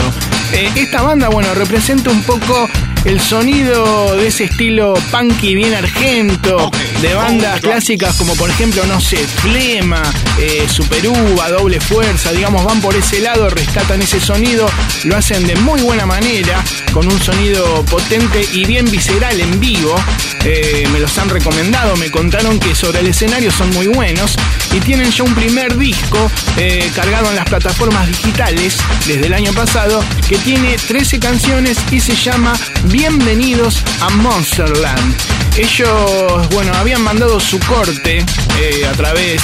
Eh, 0.53 0.69
esta 0.77 1.01
banda, 1.01 1.27
bueno, 1.27 1.53
representa 1.55 2.09
un 2.09 2.21
poco 2.23 2.69
el 3.05 3.19
sonido 3.19 4.15
de 4.15 4.27
ese 4.27 4.45
estilo 4.45 4.93
punky 5.11 5.55
bien 5.55 5.73
argento, 5.73 6.71
de 7.01 7.13
bandas 7.13 7.61
clásicas 7.61 8.15
como 8.17 8.35
por 8.35 8.49
ejemplo, 8.49 8.85
no 8.85 8.99
sé, 8.99 9.17
Flema, 9.17 10.01
eh, 10.37 10.67
Super 10.69 11.07
Uva, 11.07 11.49
Doble 11.49 11.79
Fuerza, 11.79 12.31
digamos, 12.31 12.65
van 12.65 12.81
por 12.81 12.93
ese 12.95 13.21
lado, 13.21 13.49
rescatan 13.49 14.01
ese 14.01 14.19
sonido, 14.19 14.69
lo 15.05 15.15
hacen 15.15 15.47
de 15.47 15.55
muy 15.57 15.81
buena 15.81 16.05
manera, 16.05 16.61
con 16.91 17.07
un 17.07 17.19
sonido 17.21 17.85
potente 17.85 18.45
y 18.53 18.65
bien 18.65 18.85
visceral 18.89 19.39
en 19.39 19.59
vivo. 19.59 19.95
Eh, 20.43 20.87
me 20.91 20.99
los 20.99 21.17
han 21.17 21.29
recomendado, 21.29 21.95
me 21.97 22.11
contaron 22.11 22.59
que 22.59 22.75
sobre 22.75 22.99
el 22.99 23.07
escenario 23.07 23.51
son 23.51 23.69
muy 23.71 23.87
buenos 23.87 24.35
y 24.73 24.79
tienen 24.79 25.11
ya 25.11 25.23
un 25.23 25.35
primer 25.35 25.77
disco 25.77 26.31
eh, 26.57 26.89
cargado 26.95 27.29
en 27.29 27.35
las 27.35 27.45
plataformas 27.45 28.07
digitales 28.07 28.77
desde 29.05 29.27
el 29.27 29.33
año 29.33 29.53
pasado 29.53 30.03
que 30.27 30.37
tiene 30.37 30.77
13 30.77 31.19
canciones 31.19 31.77
y 31.91 31.99
se 31.99 32.15
llama 32.15 32.53
Bienvenidos 32.85 33.83
a 34.01 34.09
Monsterland. 34.09 35.38
Ellos, 35.59 36.49
bueno, 36.51 36.71
habían 36.75 37.01
mandado 37.01 37.37
su 37.37 37.59
corte 37.59 38.23
eh, 38.61 38.85
a 38.87 38.93
través 38.93 39.41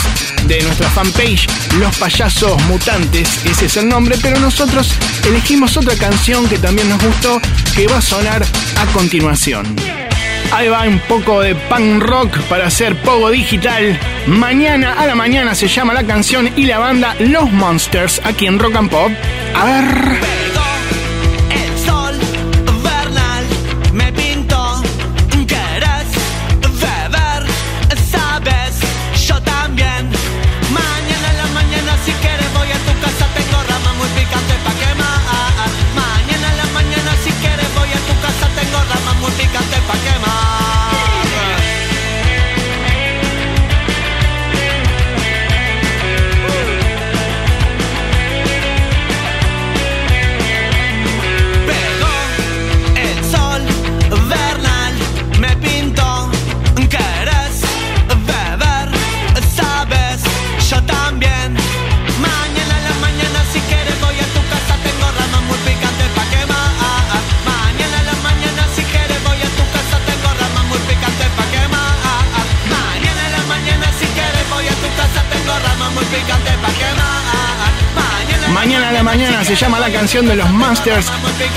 de 0.48 0.62
nuestra 0.62 0.90
fanpage 0.90 1.46
Los 1.78 1.94
Payasos 1.98 2.64
Mutantes, 2.68 3.46
ese 3.46 3.66
es 3.66 3.76
el 3.76 3.90
nombre, 3.90 4.16
pero 4.22 4.40
nosotros 4.40 4.94
elegimos 5.28 5.76
otra 5.76 5.94
canción 5.98 6.48
que 6.48 6.58
también 6.58 6.88
nos 6.88 7.04
gustó, 7.04 7.42
que 7.76 7.88
va 7.88 7.98
a 7.98 8.02
sonar 8.02 8.46
a 8.78 8.86
continuación. 8.94 9.76
Ahí 10.54 10.70
va 10.70 10.88
un 10.88 11.00
poco 11.00 11.42
de 11.42 11.54
punk 11.54 12.02
rock 12.02 12.40
para 12.44 12.68
hacer 12.68 12.96
pogo 13.02 13.30
digital. 13.30 14.00
Mañana 14.26 14.94
a 14.94 15.06
la 15.08 15.16
mañana 15.16 15.54
se 15.54 15.68
llama 15.68 15.94
la 15.94 16.06
canción 16.06 16.50
y 16.56 16.64
la 16.64 16.80
banda 16.80 17.14
Los 17.20 17.52
Monsters 17.52 18.22
aquí 18.24 18.48
en 18.48 18.58
Rock 18.58 18.76
and 18.78 18.90
Pop. 18.90 19.12
A 19.54 19.66
ver. 19.66 20.45
Se 79.56 79.62
llama 79.62 79.80
la 79.80 79.90
canción 79.90 80.28
de 80.28 80.36
los 80.36 80.50
Monsters, 80.50 81.10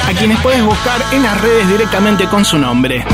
a 0.06 0.12
quienes 0.12 0.38
puedes 0.40 0.62
buscar 0.62 1.02
en 1.10 1.24
las 1.24 1.40
redes 1.40 1.68
directamente 1.68 2.28
con 2.28 2.44
su 2.44 2.56
nombre. 2.56 3.04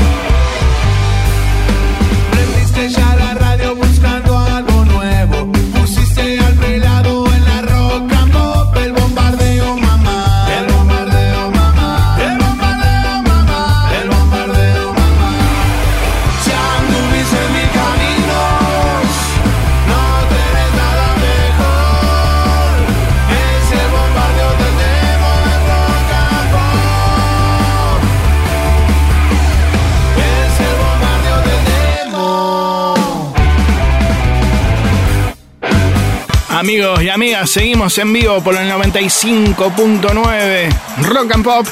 Amigos 36.65 37.03
y 37.03 37.09
amigas, 37.09 37.51
seguimos 37.51 37.95
en 37.99 38.11
vivo 38.11 38.43
por 38.43 38.55
el 38.57 38.67
95.9 38.71 40.69
Rock 41.03 41.31
and 41.35 41.43
Pop. 41.43 41.67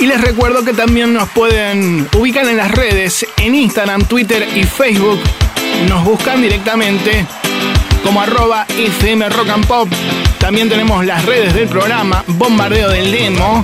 Y 0.00 0.06
les 0.06 0.22
recuerdo 0.22 0.64
que 0.64 0.72
también 0.72 1.12
nos 1.12 1.28
pueden 1.28 2.08
ubicar 2.16 2.48
en 2.48 2.56
las 2.56 2.70
redes, 2.70 3.26
en 3.36 3.54
Instagram, 3.54 4.06
Twitter 4.06 4.48
y 4.54 4.62
Facebook. 4.64 5.20
Nos 5.86 6.02
buscan 6.06 6.40
directamente 6.40 7.26
como 8.02 8.22
arroba 8.22 8.64
FM 8.70 9.28
Rock 9.28 9.50
and 9.50 9.66
Pop. 9.66 9.90
También 10.38 10.70
tenemos 10.70 11.04
las 11.04 11.26
redes 11.26 11.52
del 11.52 11.68
programa, 11.68 12.24
Bombardeo 12.26 12.88
del 12.88 13.12
Demo. 13.12 13.62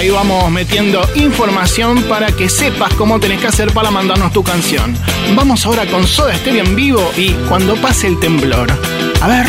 Ahí 0.00 0.08
vamos 0.08 0.50
metiendo 0.50 1.06
información 1.14 2.02
para 2.04 2.32
que 2.32 2.48
sepas 2.48 2.94
cómo 2.94 3.20
tenés 3.20 3.38
que 3.38 3.48
hacer 3.48 3.70
para 3.74 3.90
mandarnos 3.90 4.32
tu 4.32 4.42
canción. 4.42 4.96
Vamos 5.36 5.66
ahora 5.66 5.84
con 5.84 6.06
Soda 6.06 6.34
Stereo 6.36 6.64
en 6.64 6.74
vivo 6.74 7.12
y 7.18 7.32
cuando 7.50 7.76
pase 7.76 8.06
el 8.06 8.18
temblor. 8.18 8.72
A 9.20 9.28
ver. 9.28 9.46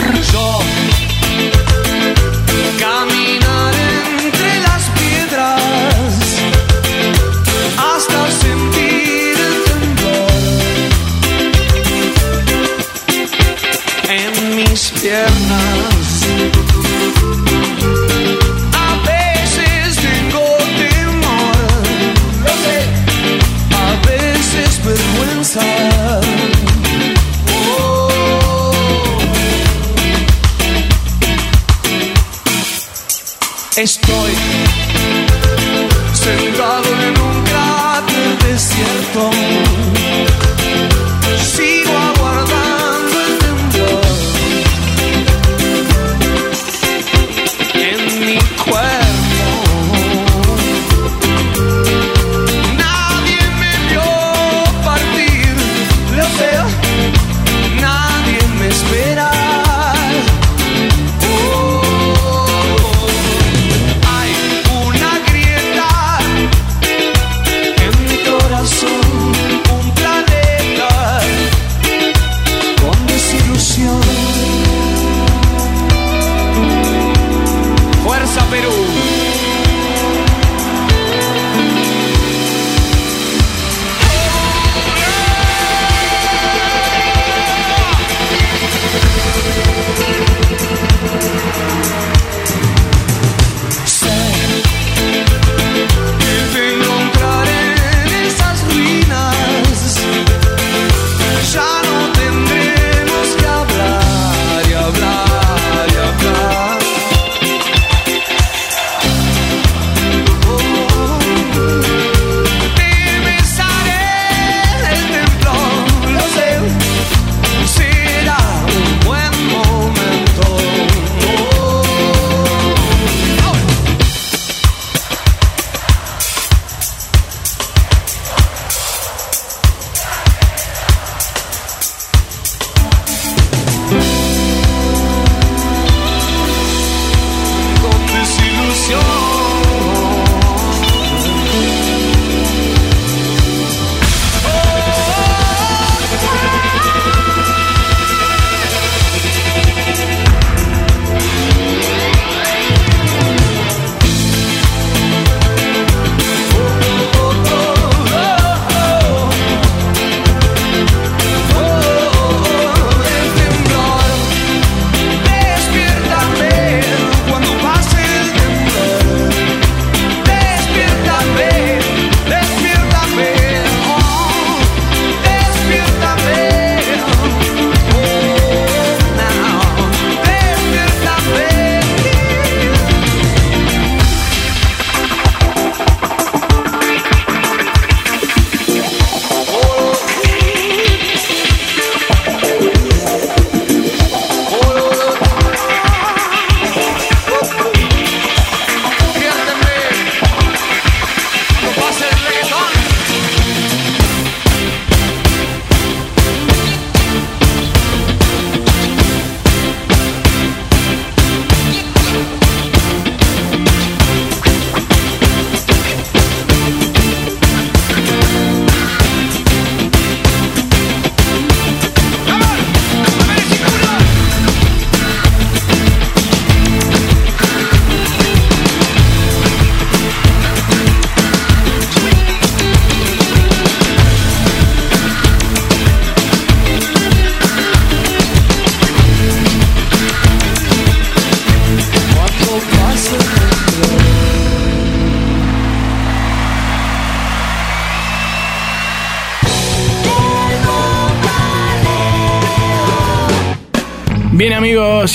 Estoy 33.82 34.51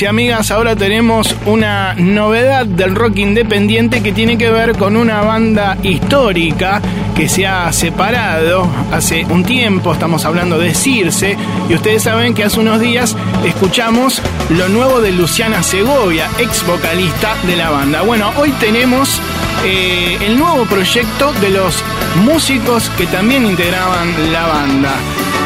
y 0.02 0.06
amigas, 0.06 0.50
ahora 0.50 0.74
tenemos 0.74 1.34
una 1.46 1.94
novedad 1.94 2.66
del 2.66 2.94
rock 2.94 3.18
independiente 3.18 4.02
que 4.02 4.12
tiene 4.12 4.36
que 4.36 4.50
ver 4.50 4.76
con 4.76 4.96
una 4.96 5.22
banda 5.22 5.78
histórica 5.82 6.82
que 7.14 7.28
se 7.28 7.46
ha 7.46 7.72
separado 7.72 8.68
hace 8.92 9.24
un 9.26 9.44
tiempo, 9.44 9.92
estamos 9.92 10.24
hablando 10.24 10.58
de 10.58 10.74
Circe, 10.74 11.36
y 11.68 11.74
ustedes 11.74 12.02
saben 12.02 12.34
que 12.34 12.44
hace 12.44 12.60
unos 12.60 12.80
días 12.80 13.16
escuchamos 13.44 14.20
lo 14.50 14.68
nuevo 14.68 15.00
de 15.00 15.12
Luciana 15.12 15.62
Segovia, 15.62 16.28
ex 16.38 16.66
vocalista 16.66 17.34
de 17.46 17.56
la 17.56 17.70
banda. 17.70 18.02
Bueno, 18.02 18.32
hoy 18.36 18.50
tenemos 18.60 19.20
eh, 19.64 20.18
el 20.26 20.38
nuevo 20.38 20.64
proyecto 20.66 21.32
de 21.40 21.50
los 21.50 21.82
músicos 22.24 22.90
que 22.96 23.06
también 23.06 23.46
integraban 23.46 24.32
la 24.32 24.46
banda. 24.46 24.94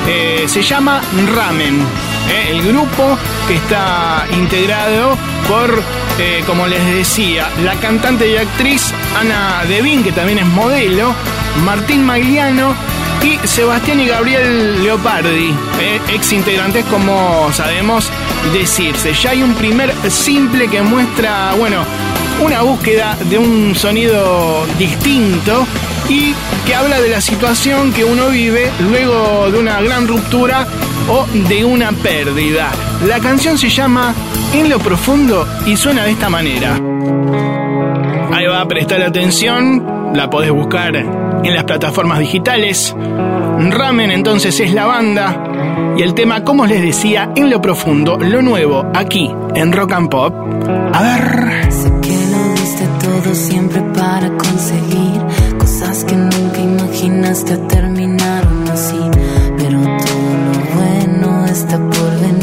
Eh, 0.06 0.44
se 0.46 0.62
llama 0.62 1.02
Ramen, 1.34 1.80
eh, 2.28 2.48
el 2.50 2.62
grupo 2.62 3.18
que 3.46 3.56
está 3.56 4.26
integrado 4.32 5.16
por, 5.48 5.82
eh, 6.18 6.42
como 6.46 6.66
les 6.66 6.84
decía, 6.94 7.48
la 7.62 7.74
cantante 7.74 8.30
y 8.30 8.36
actriz 8.36 8.92
Ana 9.18 9.64
Devin, 9.68 10.02
que 10.02 10.12
también 10.12 10.38
es 10.38 10.46
modelo, 10.46 11.14
Martín 11.64 12.04
Magliano 12.04 12.74
y 13.22 13.46
Sebastián 13.46 14.00
y 14.00 14.06
Gabriel 14.06 14.82
Leopardi, 14.82 15.54
ex 16.08 16.32
integrantes, 16.32 16.84
como 16.86 17.52
sabemos 17.52 18.10
decirse. 18.54 19.12
Ya 19.12 19.30
hay 19.30 19.42
un 19.42 19.54
primer 19.54 19.94
simple 20.10 20.68
que 20.68 20.80
muestra, 20.80 21.54
bueno, 21.58 21.84
una 22.40 22.62
búsqueda 22.62 23.18
de 23.28 23.36
un 23.36 23.74
sonido 23.74 24.66
distinto 24.78 25.66
y 26.08 26.34
que 26.70 26.76
habla 26.76 27.00
de 27.00 27.08
la 27.08 27.20
situación 27.20 27.92
que 27.92 28.04
uno 28.04 28.28
vive 28.28 28.70
luego 28.78 29.50
de 29.50 29.58
una 29.58 29.80
gran 29.80 30.06
ruptura 30.06 30.68
o 31.08 31.26
de 31.48 31.64
una 31.64 31.90
pérdida. 31.90 32.70
La 33.08 33.18
canción 33.18 33.58
se 33.58 33.68
llama 33.68 34.14
En 34.54 34.70
lo 34.70 34.78
profundo 34.78 35.48
y 35.66 35.76
suena 35.76 36.04
de 36.04 36.12
esta 36.12 36.30
manera. 36.30 36.76
Ahí 38.32 38.46
va 38.46 38.60
a 38.60 38.68
prestar 38.68 39.02
atención, 39.02 40.12
la 40.14 40.30
podés 40.30 40.52
buscar 40.52 40.94
en 40.94 41.52
las 41.52 41.64
plataformas 41.64 42.20
digitales. 42.20 42.94
Ramen 42.96 44.12
entonces 44.12 44.60
es 44.60 44.72
la 44.72 44.86
banda 44.86 45.94
y 45.98 46.02
el 46.02 46.14
tema, 46.14 46.44
como 46.44 46.66
les 46.66 46.82
decía, 46.82 47.32
en 47.34 47.50
lo 47.50 47.60
profundo, 47.60 48.16
lo 48.16 48.42
nuevo, 48.42 48.86
aquí 48.94 49.28
en 49.56 49.72
Rock 49.72 49.90
and 49.90 50.08
Pop. 50.08 50.32
A 50.92 51.02
ver. 51.02 51.72
Sé 51.72 51.92
que 52.00 52.16
lo 52.30 52.54
diste 52.54 52.86
todo 53.02 53.34
siempre 53.34 53.80
para 53.92 54.28
conseguir 54.36 55.09
imaginaste 57.00 57.54
o 57.54 57.58
terminaron 57.66 58.68
así. 58.68 59.00
Pero 59.58 59.80
todo 59.80 60.32
lo 60.44 60.74
bueno 60.74 61.46
está 61.46 61.78
por 61.78 62.20
venir. 62.20 62.39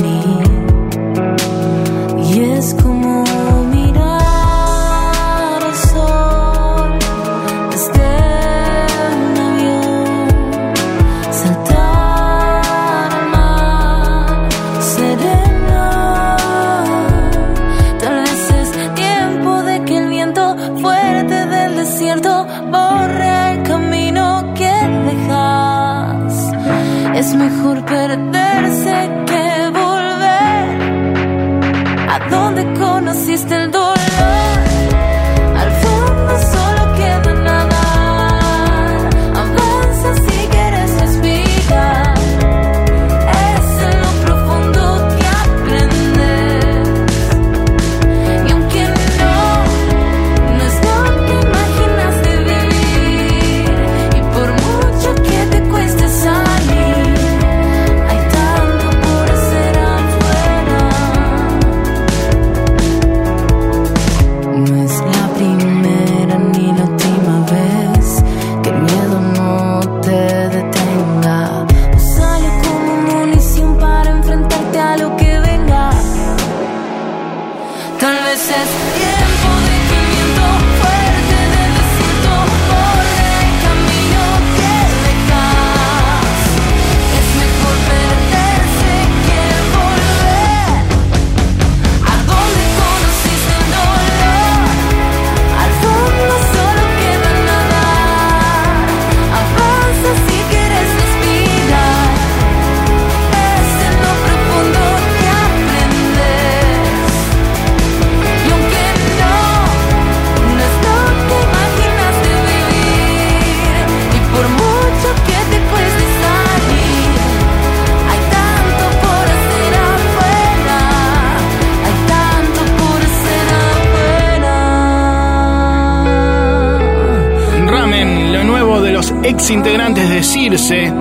Circe. 130.28 130.91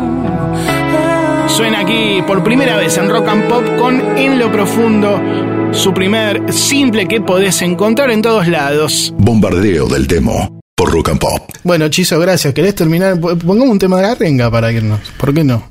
Suena 1.49 1.81
aquí 1.81 2.22
por 2.27 2.45
primera 2.45 2.77
vez 2.77 2.97
en 2.97 3.11
Rock 3.11 3.29
and 3.29 3.49
Pop 3.49 3.64
con 3.77 4.01
En 4.16 4.39
lo 4.39 4.53
Profundo, 4.53 5.20
su 5.72 5.93
primer 5.93 6.53
simple 6.53 7.09
que 7.09 7.20
podés 7.20 7.61
encontrar 7.62 8.11
en 8.12 8.22
todos 8.22 8.47
lados. 8.47 9.12
Bombardeo 9.18 9.89
del 9.89 10.07
demo 10.07 10.61
por 10.77 10.93
Rock 10.93 11.09
and 11.09 11.18
Pop. 11.18 11.51
Bueno, 11.64 11.89
Chizo, 11.89 12.20
gracias. 12.20 12.55
¿Querés 12.55 12.77
terminar? 12.77 13.18
Pongamos 13.18 13.68
un 13.68 13.79
tema 13.81 13.97
de 13.97 14.03
la 14.05 14.14
renga 14.14 14.49
para 14.49 14.70
irnos. 14.70 15.01
¿Por 15.18 15.35
qué 15.35 15.43
no? 15.43 15.68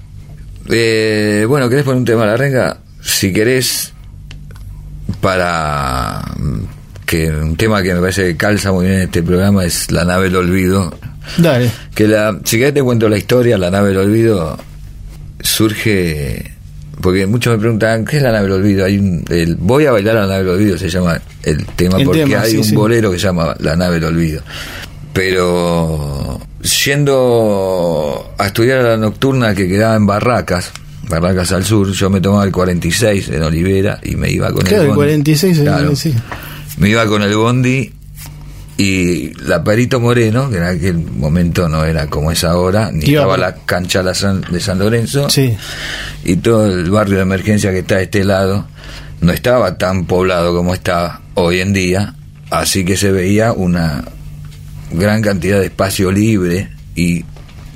Eh, 0.69 1.45
bueno, 1.47 1.69
¿querés 1.69 1.85
poner 1.85 1.99
un 1.99 2.05
tema 2.05 2.23
a 2.23 2.27
la 2.27 2.37
renga? 2.37 2.77
Si 3.01 3.31
querés, 3.31 3.93
para 5.21 6.21
mm, 6.37 7.05
que 7.05 7.29
un 7.29 7.55
tema 7.55 7.81
que 7.81 7.93
me 7.93 8.01
parece 8.01 8.23
que 8.23 8.35
calza 8.35 8.73
muy 8.73 8.85
bien 8.85 8.97
en 8.97 9.03
este 9.03 9.23
programa 9.23 9.63
es 9.63 9.91
La 9.91 10.03
nave 10.03 10.25
del 10.25 10.35
olvido. 10.35 10.93
Dale. 11.37 11.69
Que 11.93 12.07
la, 12.07 12.39
si 12.43 12.57
querés 12.57 12.73
te 12.73 12.81
cuento 12.83 13.07
la 13.09 13.17
historia, 13.17 13.57
La 13.57 13.69
nave 13.71 13.89
del 13.89 13.97
olvido 13.97 14.57
surge 15.41 16.51
porque 17.01 17.27
muchos 17.27 17.53
me 17.53 17.59
preguntan 17.59 18.05
¿qué 18.05 18.17
es 18.17 18.23
la 18.23 18.31
nave 18.31 18.43
del 18.43 18.53
olvido? 18.53 18.85
Hay 18.85 18.97
un, 18.97 19.23
el, 19.29 19.55
voy 19.55 19.85
a 19.85 19.91
bailar 19.91 20.17
a 20.17 20.21
la 20.21 20.27
nave 20.27 20.39
del 20.45 20.53
olvido 20.53 20.77
se 20.77 20.89
llama 20.89 21.19
el 21.43 21.65
tema 21.67 21.97
El 21.99 22.05
porque 22.05 22.23
tema, 22.23 22.41
hay 22.41 22.51
sí, 22.51 22.57
un 22.57 22.63
sí. 22.63 22.75
bolero 22.75 23.11
que 23.11 23.19
se 23.19 23.25
llama 23.25 23.55
La 23.59 23.75
nave 23.75 23.95
del 23.95 24.05
olvido. 24.05 24.41
Pero 25.13 26.41
yendo 26.61 28.33
a 28.37 28.47
estudiar 28.47 28.79
a 28.79 28.83
la 28.91 28.97
nocturna 28.97 29.53
que 29.55 29.67
quedaba 29.67 29.95
en 29.95 30.05
Barracas, 30.05 30.71
Barracas 31.07 31.51
al 31.51 31.63
sur, 31.63 31.91
yo 31.91 32.09
me 32.09 32.19
tomaba 32.21 32.43
el 32.43 32.51
46 32.51 33.29
en 33.29 33.43
Olivera 33.43 33.99
y 34.03 34.15
me 34.15 34.29
iba 34.31 34.51
con 34.51 34.63
Claro, 34.63 34.83
el 34.83 34.89
el 34.89 34.95
bondi. 34.95 34.97
46, 34.97 35.59
Claro. 35.59 35.95
sí. 35.95 36.13
Me 36.77 36.89
iba 36.89 37.05
con 37.05 37.21
el 37.21 37.35
bondi 37.35 37.93
y 38.77 39.29
la 39.43 39.63
Perito 39.63 39.99
Moreno, 39.99 40.49
que 40.49 40.57
en 40.57 40.63
aquel 40.63 40.97
momento 40.97 41.69
no 41.69 41.85
era 41.85 42.07
como 42.07 42.31
es 42.31 42.43
ahora, 42.43 42.91
ni 42.91 43.05
estaba 43.05 43.37
la 43.37 43.55
cancha 43.55 44.03
de 44.03 44.13
San 44.13 44.79
Lorenzo, 44.79 45.29
Sí. 45.29 45.55
y 46.25 46.35
todo 46.37 46.65
el 46.67 46.89
barrio 46.89 47.17
de 47.17 47.21
emergencia 47.23 47.71
que 47.71 47.79
está 47.79 47.95
a 47.95 48.01
este 48.01 48.23
lado 48.23 48.67
no 49.21 49.31
estaba 49.31 49.77
tan 49.77 50.05
poblado 50.05 50.53
como 50.55 50.73
está 50.73 51.21
hoy 51.35 51.61
en 51.61 51.71
día, 51.73 52.15
así 52.49 52.83
que 52.83 52.97
se 52.97 53.11
veía 53.11 53.53
una 53.53 54.03
gran 54.91 55.21
cantidad 55.21 55.59
de 55.59 55.65
espacio 55.67 56.11
libre 56.11 56.69
y 56.95 57.23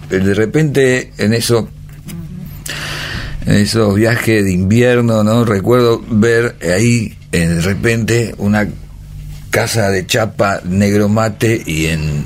de 0.09 0.33
repente 0.33 1.13
en 1.17 1.33
eso 1.33 1.69
esos 3.45 3.95
viajes 3.95 4.43
de 4.43 4.51
invierno, 4.51 5.23
¿no? 5.23 5.45
Recuerdo 5.45 6.03
ver 6.09 6.55
ahí 6.61 7.15
eh, 7.31 7.47
de 7.47 7.61
repente 7.61 8.35
una 8.37 8.67
casa 9.49 9.89
de 9.89 10.05
chapa 10.05 10.61
negro 10.63 11.09
mate 11.09 11.61
y 11.65 11.87
en, 11.87 12.25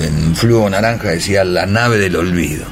en 0.00 0.36
flujo 0.36 0.68
naranja 0.68 1.10
decía 1.10 1.44
la 1.44 1.66
nave 1.66 1.98
del 1.98 2.16
olvido. 2.16 2.64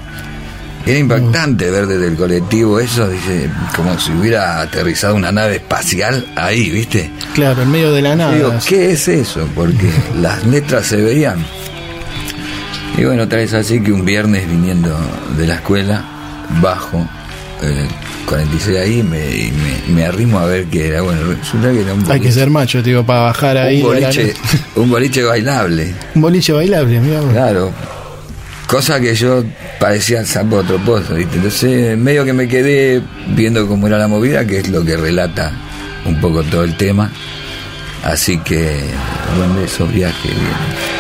Era 0.85 0.99
impactante 0.99 1.71
ver 1.71 1.87
desde 1.87 2.09
el 2.09 2.17
colectivo 2.17 2.81
eso, 2.81 3.09
dice, 3.09 3.49
como 3.77 3.97
si 4.01 4.11
hubiera 4.11 4.61
aterrizado 4.61 5.15
una 5.15 5.31
nave 5.31 5.57
espacial 5.57 6.27
ahí, 6.35 6.71
¿viste? 6.71 7.09
Claro, 7.35 7.63
en 7.63 7.71
medio 7.71 7.93
de 7.93 8.03
la 8.03 8.17
nada. 8.17 8.35
Digo, 8.35 8.53
¿qué 8.67 8.93
es 8.93 9.07
eso? 9.07 9.49
Porque 9.55 9.91
las 10.21 10.45
letras 10.45 10.87
se 10.87 10.97
veían. 10.97 11.39
Y 12.99 13.05
bueno, 13.05 13.29
tal 13.29 13.39
vez 13.39 13.55
así 13.55 13.81
que 13.81 13.93
un 13.93 14.05
viernes 14.05 14.49
viniendo 14.51 14.99
de 15.39 15.47
la 15.47 15.55
escuela, 15.55 16.05
bajo, 16.61 17.09
eh, 17.63 17.89
46 18.27 18.79
ahí, 18.79 18.99
y 19.01 19.03
me, 19.03 19.19
me, 19.19 19.95
me 19.95 20.05
arrimo 20.05 20.39
a 20.39 20.47
ver 20.47 20.67
qué 20.67 20.89
era. 20.89 21.03
Bueno, 21.03 21.21
resulta 21.39 21.71
que 21.73 21.81
era 21.83 21.93
un 21.95 22.01
Hay 22.01 22.07
boliche, 22.07 22.25
que 22.27 22.33
ser 22.33 22.51
macho, 22.51 22.83
tío, 22.83 23.05
para 23.05 23.21
bajar 23.21 23.57
ahí. 23.59 23.83
un 23.83 24.01
la- 24.01 24.07
boliche, 24.09 24.35
un 24.77 24.91
boliche 24.91 25.23
bailable. 25.23 25.95
un 26.15 26.23
boliche 26.23 26.53
bailable, 26.53 27.01
mira. 27.01 27.21
Claro. 27.33 27.73
Cosa 28.67 28.99
que 29.01 29.15
yo 29.15 29.45
parecía 29.79 30.21
el 30.21 30.27
sapo 30.27 30.57
de 30.57 30.63
otro 30.63 30.79
pozo, 30.79 31.15
¿viste? 31.15 31.37
Entonces, 31.37 31.99
medio 31.99 32.25
que 32.25 32.33
me 32.33 32.49
quedé 32.49 33.03
viendo 33.35 33.67
cómo 33.69 33.87
era 33.87 33.99
la 33.99 34.09
movida, 34.09 34.47
que 34.47 34.59
es 34.61 34.69
lo 34.69 34.83
que 34.85 34.97
relata 34.97 35.53
un 36.07 36.19
poco 36.21 36.43
todo 36.43 36.65
el 36.65 36.75
tema. 36.79 37.11
Así 38.03 38.39
que, 38.39 38.81
bueno, 39.37 39.61
esos 39.61 39.93
viajes, 39.93 40.31
bien. 40.31 40.92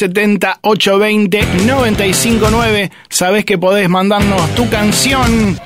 970 0.00 0.58
820 0.62 1.66
959. 1.66 2.90
Sabés 3.08 3.44
que 3.44 3.58
podés 3.58 3.88
mandarnos 3.88 4.54
tu 4.54 4.68
canción, 4.70 5.58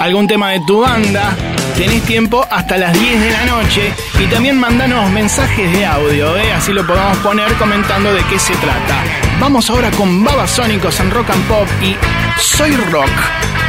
algún 0.00 0.26
tema 0.26 0.50
de 0.50 0.60
tu 0.66 0.80
banda. 0.80 1.36
Tenés 1.76 2.02
tiempo 2.02 2.44
hasta 2.50 2.78
las 2.78 2.98
10 2.98 3.20
de 3.20 3.30
la 3.30 3.44
noche 3.44 3.92
y 4.18 4.26
también 4.26 4.58
mandanos 4.58 5.10
mensajes 5.10 5.70
de 5.72 5.84
audio, 5.84 6.36
¿eh? 6.36 6.52
así 6.52 6.72
lo 6.72 6.86
podemos 6.86 7.18
poner 7.18 7.52
comentando 7.54 8.12
de 8.12 8.22
qué 8.24 8.38
se 8.38 8.54
trata. 8.54 9.04
Vamos 9.38 9.68
ahora 9.68 9.90
con 9.90 10.24
Babasónicos 10.24 10.98
en 11.00 11.10
Rock 11.10 11.30
and 11.30 11.46
Pop 11.46 11.68
y 11.82 11.94
Soy 12.40 12.74
Rock. 12.90 13.10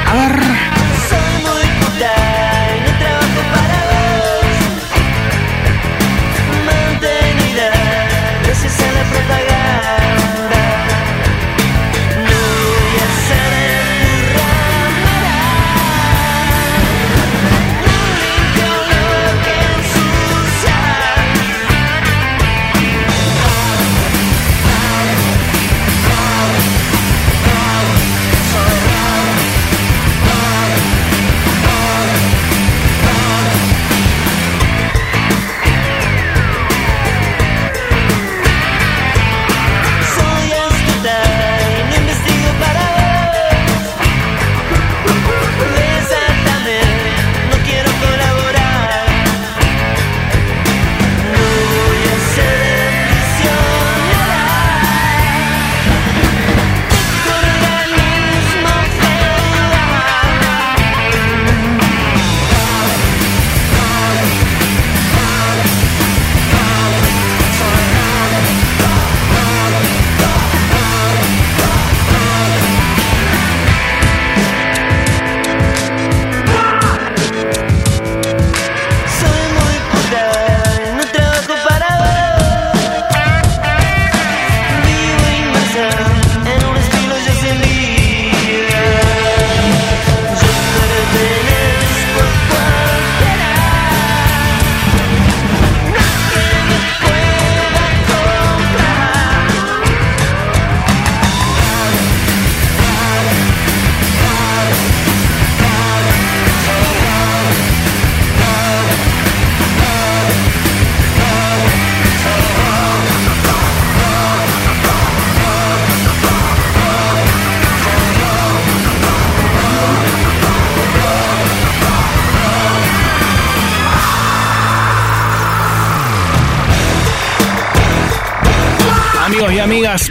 A 0.07 0.15
ver. 0.15 0.41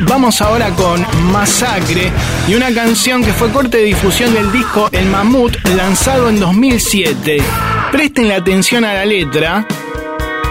Vamos 0.09 0.41
ahora 0.43 0.71
con 0.71 1.05
Masacre 1.31 2.11
y 2.49 2.55
una 2.55 2.73
canción 2.73 3.23
que 3.23 3.33
fue 3.33 3.51
corte 3.51 3.79
de 3.79 3.85
difusión 3.85 4.35
del 4.35 4.51
disco 4.51 4.89
El 4.91 5.07
Mamut 5.07 5.57
lanzado 5.77 6.29
en 6.29 6.41
2007. 6.41 7.39
Presten 7.93 8.29
la 8.29 8.37
atención 8.37 8.85
a 8.85 8.95
la 8.95 9.05
letra 9.05 9.67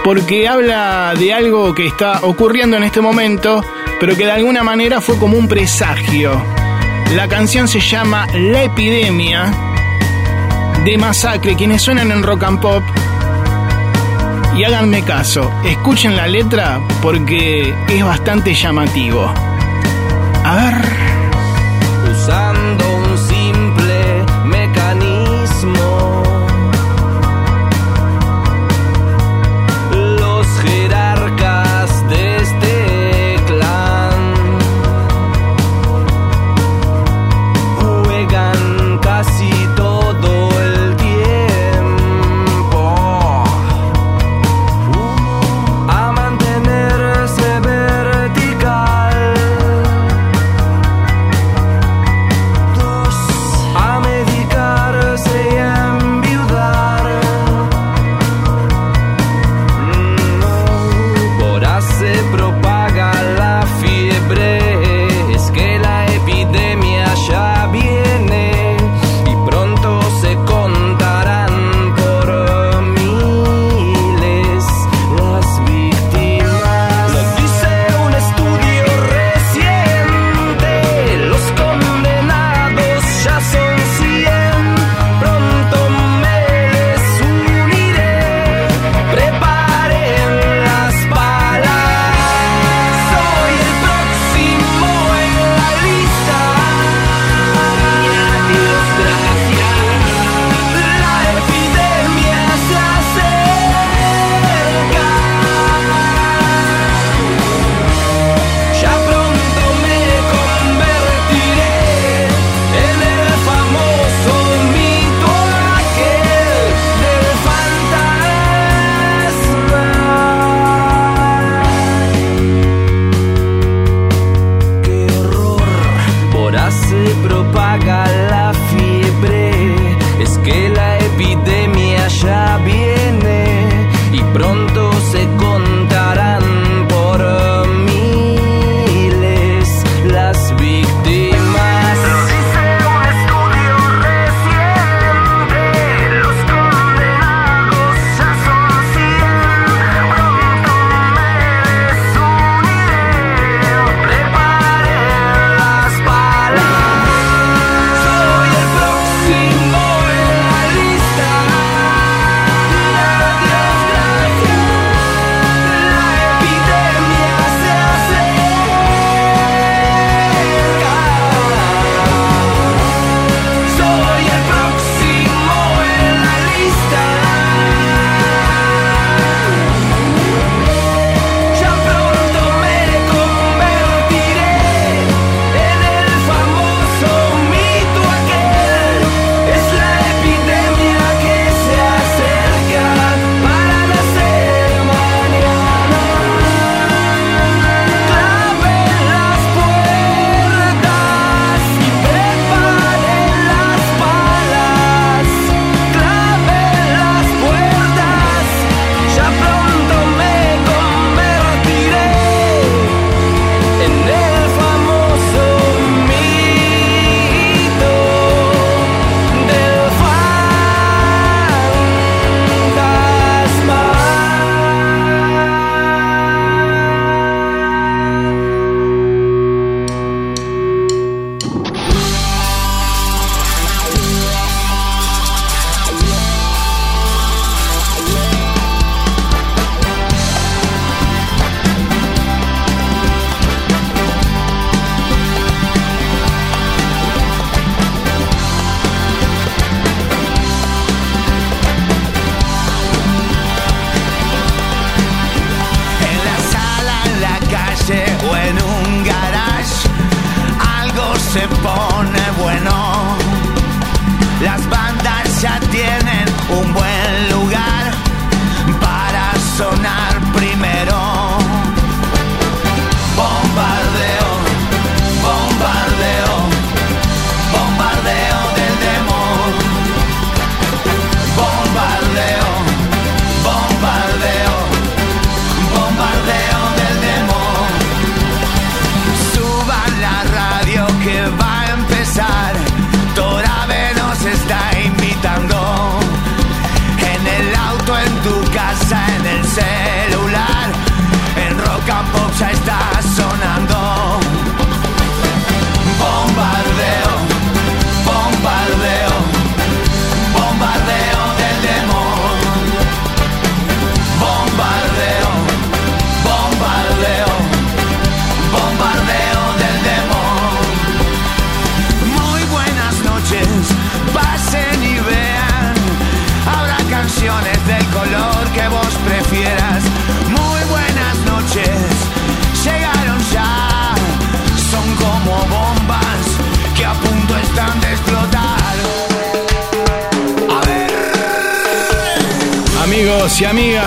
porque 0.03 0.47
habla 0.47 1.13
de 1.17 1.33
algo 1.33 1.73
que 1.75 1.87
está 1.87 2.19
ocurriendo 2.21 2.77
en 2.77 2.83
este 2.83 3.01
momento, 3.01 3.63
pero 3.99 4.15
que 4.15 4.25
de 4.25 4.31
alguna 4.31 4.63
manera 4.63 5.01
fue 5.01 5.17
como 5.17 5.37
un 5.37 5.47
presagio. 5.47 6.41
La 7.15 7.27
canción 7.27 7.67
se 7.67 7.79
llama 7.79 8.27
La 8.33 8.63
Epidemia 8.63 9.51
de 10.85 10.97
Masacre, 10.97 11.55
quienes 11.55 11.81
suenan 11.81 12.11
en 12.11 12.23
rock 12.23 12.43
and 12.43 12.61
pop 12.61 12.83
y 14.55 14.63
háganme 14.63 15.03
caso, 15.03 15.51
escuchen 15.65 16.15
la 16.15 16.27
letra 16.27 16.79
porque 17.01 17.73
es 17.89 18.03
bastante 18.03 18.53
llamativo. 18.53 19.31
A 20.43 20.55
ver. 20.55 21.04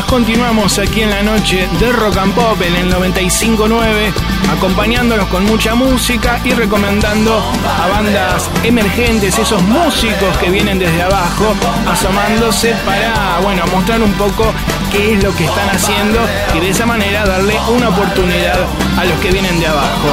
Continuamos 0.07 0.79
aquí 0.79 1.03
en 1.03 1.11
la 1.11 1.23
noche 1.23 1.69
de 1.79 1.93
Rock 1.93 2.17
and 2.17 2.35
Pop 2.35 2.61
en 2.63 2.75
el 2.77 2.93
95.9, 2.93 4.13
acompañándolos 4.51 5.27
con 5.27 5.45
mucha 5.45 5.75
música 5.75 6.41
y 6.45 6.53
recomendando 6.53 7.43
a 7.67 7.87
bandas 7.89 8.51
emergentes, 8.65 9.39
esos 9.39 9.63
músicos 9.63 10.37
que 10.39 10.51
vienen 10.51 10.79
desde 10.79 11.03
abajo, 11.03 11.55
asomándose 11.87 12.75
para, 12.87 13.39
bueno, 13.43 13.65
mostrar 13.67 14.03
un 14.03 14.13
poco 14.15 14.53
qué 14.91 15.15
es 15.15 15.23
lo 15.23 15.35
que 15.35 15.45
están 15.45 15.69
haciendo 15.69 16.21
y 16.55 16.61
de 16.61 16.71
esa 16.71 16.87
manera 16.87 17.27
darle 17.27 17.59
una 17.69 17.91
oportunidad 17.91 18.67
a 18.97 19.05
los 19.05 19.19
que 19.21 19.31
vienen 19.31 19.61
de 19.61 19.67
abajo. 19.67 20.09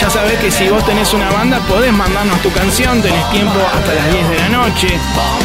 Ya 0.00 0.08
sabés 0.08 0.38
que 0.38 0.50
si 0.50 0.66
vos 0.68 0.84
tenés 0.86 1.12
una 1.12 1.30
banda, 1.30 1.58
podés 1.68 1.92
mandarnos 1.92 2.40
tu 2.40 2.50
canción, 2.52 3.02
tenés 3.02 3.30
tiempo 3.30 3.58
hasta 3.74 3.94
las 3.94 4.10
10 4.10 4.30
de 4.30 4.38
la 4.38 4.48
noche, 4.48 4.88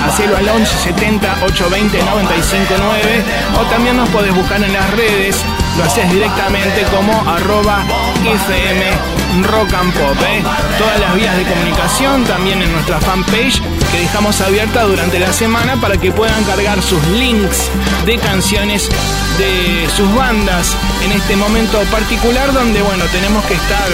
hacelo 0.05 0.37
al 0.37 0.47
11 0.47 0.77
70 0.77 1.33
820 1.43 2.03
959 2.03 3.23
o 3.59 3.65
también 3.65 3.97
nos 3.97 4.07
podés 4.09 4.33
buscar 4.33 4.63
en 4.63 4.71
las 4.71 4.89
redes, 4.91 5.43
lo 5.77 5.83
haces 5.83 6.09
directamente 6.09 6.83
como 6.83 7.11
arroba 7.29 7.83
FM 8.23 9.15
Rock 9.43 9.73
and 9.73 9.93
Pop. 9.93 10.17
¿eh? 10.25 10.41
Todas 10.77 10.99
las 11.01 11.15
vías 11.15 11.35
de 11.35 11.43
comunicación 11.43 12.23
también 12.23 12.61
en 12.61 12.71
nuestra 12.71 12.99
fanpage 13.01 13.61
que 13.91 13.99
dejamos 13.99 14.39
abierta 14.39 14.83
durante 14.83 15.19
la 15.19 15.33
semana 15.33 15.75
para 15.81 15.97
que 15.97 16.11
puedan 16.11 16.43
cargar 16.45 16.81
sus 16.81 17.05
links 17.07 17.69
de 18.05 18.17
canciones 18.17 18.89
de 19.37 19.87
sus 19.95 20.13
bandas 20.15 20.75
en 21.03 21.11
este 21.11 21.35
momento 21.35 21.81
particular 21.91 22.53
donde 22.53 22.81
bueno 22.81 23.03
tenemos 23.11 23.43
que 23.45 23.55
estar 23.55 23.89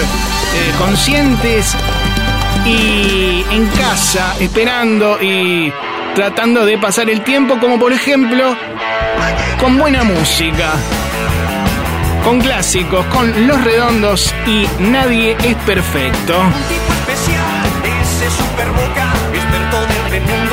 eh, 0.54 0.72
conscientes 0.78 1.74
y 2.66 3.44
en 3.50 3.66
casa 3.78 4.34
esperando 4.40 5.18
y 5.20 5.72
tratando 6.14 6.64
de 6.64 6.78
pasar 6.78 7.10
el 7.10 7.22
tiempo 7.22 7.58
como 7.58 7.78
por 7.78 7.92
ejemplo 7.92 8.56
con 9.58 9.78
buena 9.78 10.04
música 10.04 10.72
con 12.24 12.40
clásicos, 12.40 13.04
con 13.06 13.46
Los 13.48 13.62
Redondos 13.64 14.32
y 14.46 14.66
Nadie 14.78 15.36
es 15.42 15.56
Perfecto. 15.66 16.34
especial, 17.00 17.66
ese 18.00 18.30
super 18.30 18.68
boca, 18.70 19.12
experto 19.34 20.10
del 20.10 20.22
mundo 20.22 20.51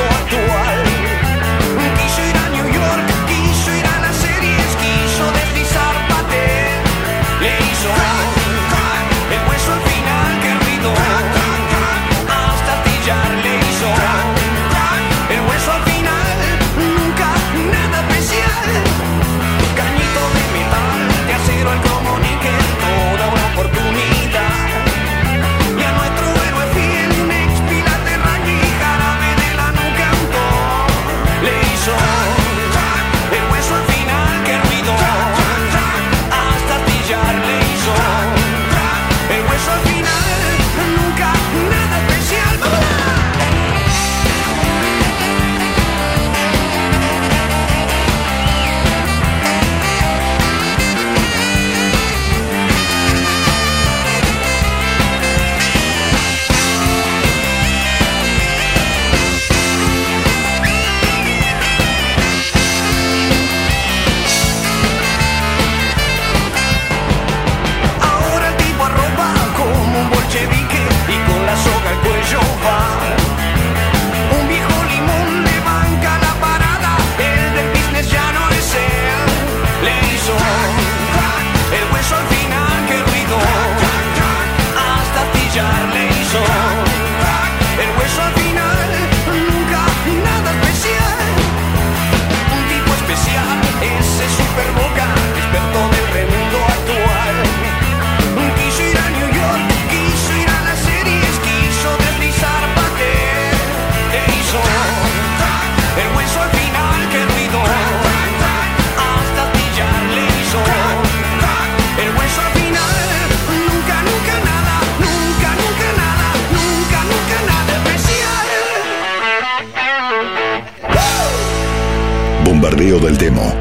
Bombardeo 122.60 123.00
del 123.00 123.18
demo 123.18 123.56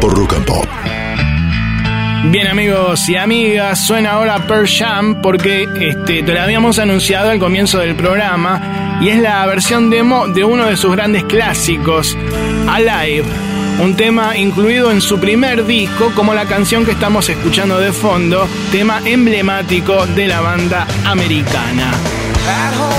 por 0.00 0.16
Rock 0.16 0.34
and 0.34 0.44
Pop. 0.44 0.64
Bien 2.30 2.46
amigos 2.46 3.08
y 3.08 3.16
amigas, 3.16 3.84
suena 3.84 4.12
ahora 4.12 4.46
Per 4.46 4.68
Jam 4.68 5.20
porque 5.20 5.66
este, 5.80 6.22
te 6.22 6.32
lo 6.32 6.40
habíamos 6.40 6.78
anunciado 6.78 7.30
al 7.30 7.40
comienzo 7.40 7.80
del 7.80 7.96
programa 7.96 9.00
y 9.00 9.08
es 9.08 9.18
la 9.18 9.44
versión 9.46 9.90
demo 9.90 10.28
de 10.28 10.44
uno 10.44 10.66
de 10.66 10.76
sus 10.76 10.92
grandes 10.92 11.24
clásicos, 11.24 12.16
Alive, 12.68 13.24
un 13.82 13.96
tema 13.96 14.36
incluido 14.36 14.92
en 14.92 15.00
su 15.00 15.18
primer 15.18 15.66
disco 15.66 16.12
como 16.14 16.32
la 16.32 16.44
canción 16.44 16.84
que 16.84 16.92
estamos 16.92 17.28
escuchando 17.28 17.80
de 17.80 17.90
fondo, 17.90 18.46
tema 18.70 19.00
emblemático 19.04 20.06
de 20.06 20.28
la 20.28 20.40
banda 20.40 20.86
americana. 21.04 21.92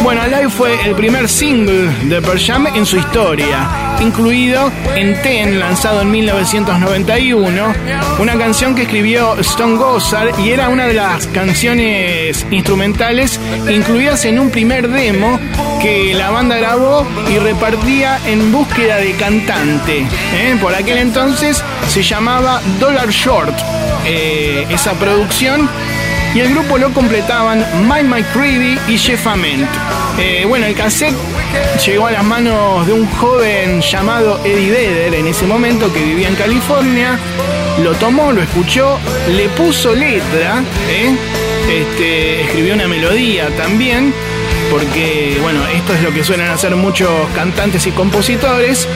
Bueno, 0.03 0.21
Alive 0.21 0.49
fue 0.49 0.85
el 0.85 0.95
primer 0.95 1.29
single 1.29 1.93
de 2.09 2.21
Per 2.21 2.39
Jam 2.41 2.67
en 2.75 2.85
su 2.85 2.97
historia 2.97 3.84
incluido 4.01 4.71
en 4.95 5.21
Ten, 5.21 5.59
lanzado 5.59 6.01
en 6.01 6.11
1991, 6.11 7.73
una 8.19 8.37
canción 8.37 8.75
que 8.75 8.83
escribió 8.83 9.35
Stone 9.39 9.77
Gossard 9.77 10.39
y 10.39 10.51
era 10.51 10.69
una 10.69 10.87
de 10.87 10.93
las 10.93 11.27
canciones 11.27 12.45
instrumentales 12.51 13.39
incluidas 13.69 14.25
en 14.25 14.39
un 14.39 14.51
primer 14.51 14.89
demo 14.89 15.39
que 15.81 16.13
la 16.13 16.29
banda 16.29 16.57
grabó 16.57 17.05
y 17.29 17.37
repartía 17.37 18.19
en 18.25 18.51
búsqueda 18.51 18.97
de 18.97 19.13
cantante. 19.13 19.99
¿eh? 20.33 20.57
Por 20.61 20.73
aquel 20.73 20.97
entonces 20.97 21.63
se 21.87 22.03
llamaba 22.03 22.61
Dollar 22.79 23.09
Short 23.09 23.55
eh, 24.05 24.67
esa 24.69 24.93
producción 24.93 25.69
y 26.35 26.41
el 26.41 26.49
grupo 26.49 26.77
lo 26.77 26.91
completaban 26.91 27.65
Mike 27.87 28.03
McCready 28.03 28.77
y 28.89 28.97
Jeff 28.97 29.25
Ament. 29.25 29.65
Eh, 30.19 30.43
bueno, 30.45 30.65
el 30.65 30.75
cassette 30.75 31.15
llegó 31.85 32.07
a 32.07 32.11
las 32.11 32.25
manos 32.25 32.85
de 32.85 32.91
un 32.91 33.07
joven 33.07 33.81
llamado 33.81 34.41
Eddie 34.43 34.69
Vedder 34.69 35.13
en 35.15 35.27
ese 35.27 35.47
momento 35.47 35.91
que 35.93 36.03
vivía 36.03 36.27
en 36.27 36.35
California. 36.35 37.17
Lo 37.81 37.93
tomó, 37.93 38.33
lo 38.33 38.41
escuchó, 38.41 38.99
le 39.29 39.47
puso 39.49 39.95
letra, 39.95 40.61
¿eh? 40.89 41.15
este, 41.69 42.41
escribió 42.41 42.73
una 42.73 42.87
melodía 42.87 43.49
también, 43.55 44.13
porque 44.69 45.37
bueno, 45.41 45.65
esto 45.73 45.93
es 45.93 46.03
lo 46.03 46.13
que 46.13 46.23
suelen 46.25 46.47
hacer 46.47 46.75
muchos 46.75 47.09
cantantes 47.33 47.87
y 47.87 47.91
compositores. 47.91 48.89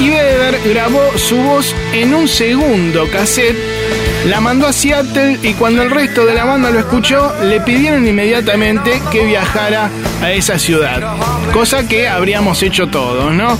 Y 0.00 0.10
Vedder 0.10 0.60
grabó 0.64 1.16
su 1.16 1.36
voz 1.36 1.76
en 1.92 2.12
un 2.12 2.26
segundo 2.26 3.08
cassette 3.08 3.56
la 4.26 4.40
mandó 4.40 4.66
a 4.66 4.72
Seattle 4.72 5.38
y 5.42 5.54
cuando 5.54 5.82
el 5.82 5.90
resto 5.90 6.24
de 6.24 6.34
la 6.34 6.44
banda 6.44 6.70
lo 6.70 6.78
escuchó, 6.78 7.32
le 7.42 7.60
pidieron 7.60 8.06
inmediatamente 8.06 9.02
que 9.10 9.24
viajara 9.24 9.90
a 10.22 10.30
esa 10.30 10.58
ciudad. 10.58 11.16
Cosa 11.52 11.86
que 11.88 12.08
habríamos 12.08 12.62
hecho 12.62 12.86
todos, 12.86 13.32
¿no? 13.32 13.58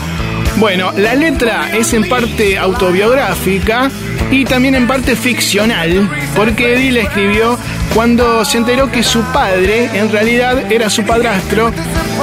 Bueno, 0.56 0.92
la 0.96 1.14
letra 1.14 1.70
es 1.76 1.92
en 1.94 2.08
parte 2.08 2.58
autobiográfica 2.58 3.90
y 4.30 4.44
también 4.44 4.74
en 4.74 4.86
parte 4.86 5.16
ficcional, 5.16 6.08
porque 6.36 6.74
Eddie 6.74 6.92
la 6.92 7.00
escribió 7.00 7.58
cuando 7.94 8.44
se 8.44 8.58
enteró 8.58 8.90
que 8.90 9.02
su 9.02 9.22
padre 9.32 9.90
en 9.94 10.12
realidad 10.12 10.70
era 10.70 10.88
su 10.90 11.04
padrastro 11.04 11.72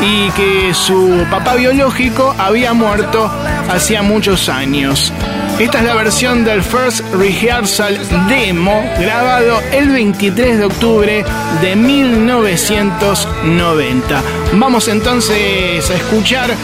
y 0.02 0.30
que 0.32 0.74
su 0.74 1.26
papá 1.30 1.56
biológico 1.56 2.34
había 2.38 2.74
muerto 2.74 3.30
hacía 3.70 4.02
muchos 4.02 4.48
años. 4.48 5.12
Esta 5.60 5.80
es 5.80 5.86
la 5.86 5.94
versión 5.94 6.44
del 6.46 6.64
First 6.64 7.02
Rehearsal 7.14 8.00
Demo 8.30 8.82
grabado 8.98 9.62
el 9.74 9.90
23 9.90 10.58
de 10.58 10.64
octubre 10.64 11.26
de 11.62 11.76
1990. 11.76 14.24
Vamos 14.54 14.88
entonces 14.88 15.90
a 15.90 15.94
escuchar 15.94 16.56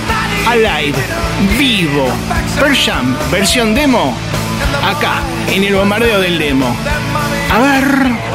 Alive, 0.47 0.95
vivo, 1.59 2.07
Per 2.57 2.73
Jam, 2.73 3.17
versión 3.29 3.75
demo, 3.75 4.15
acá, 4.81 5.15
en 5.49 5.65
el 5.65 5.75
bombardeo 5.75 6.21
del 6.21 6.39
demo. 6.39 6.73
A 7.51 7.59
ver. 7.59 8.34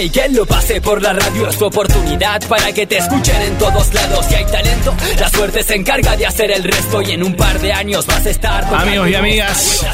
Y 0.00 0.10
que 0.10 0.28
lo 0.28 0.46
pase 0.46 0.80
por 0.80 1.02
la 1.02 1.12
radio 1.12 1.48
es 1.48 1.58
tu 1.58 1.64
oportunidad 1.64 2.40
para 2.46 2.70
que 2.72 2.86
te 2.86 2.98
escuchen 2.98 3.42
en 3.42 3.58
todos 3.58 3.92
lados. 3.92 4.26
Si 4.26 4.34
hay 4.36 4.44
talento, 4.44 4.94
la 5.18 5.28
suerte 5.28 5.64
se 5.64 5.74
encarga 5.74 6.16
de 6.16 6.24
hacer 6.24 6.52
el 6.52 6.62
resto 6.62 7.02
y 7.02 7.10
en 7.10 7.24
un 7.24 7.34
par 7.34 7.58
de 7.58 7.72
años 7.72 8.06
vas 8.06 8.24
a 8.24 8.30
estar. 8.30 8.62
tocando 8.62 8.84
Amigos 8.84 9.08
y 9.08 9.14
amigas, 9.16 9.84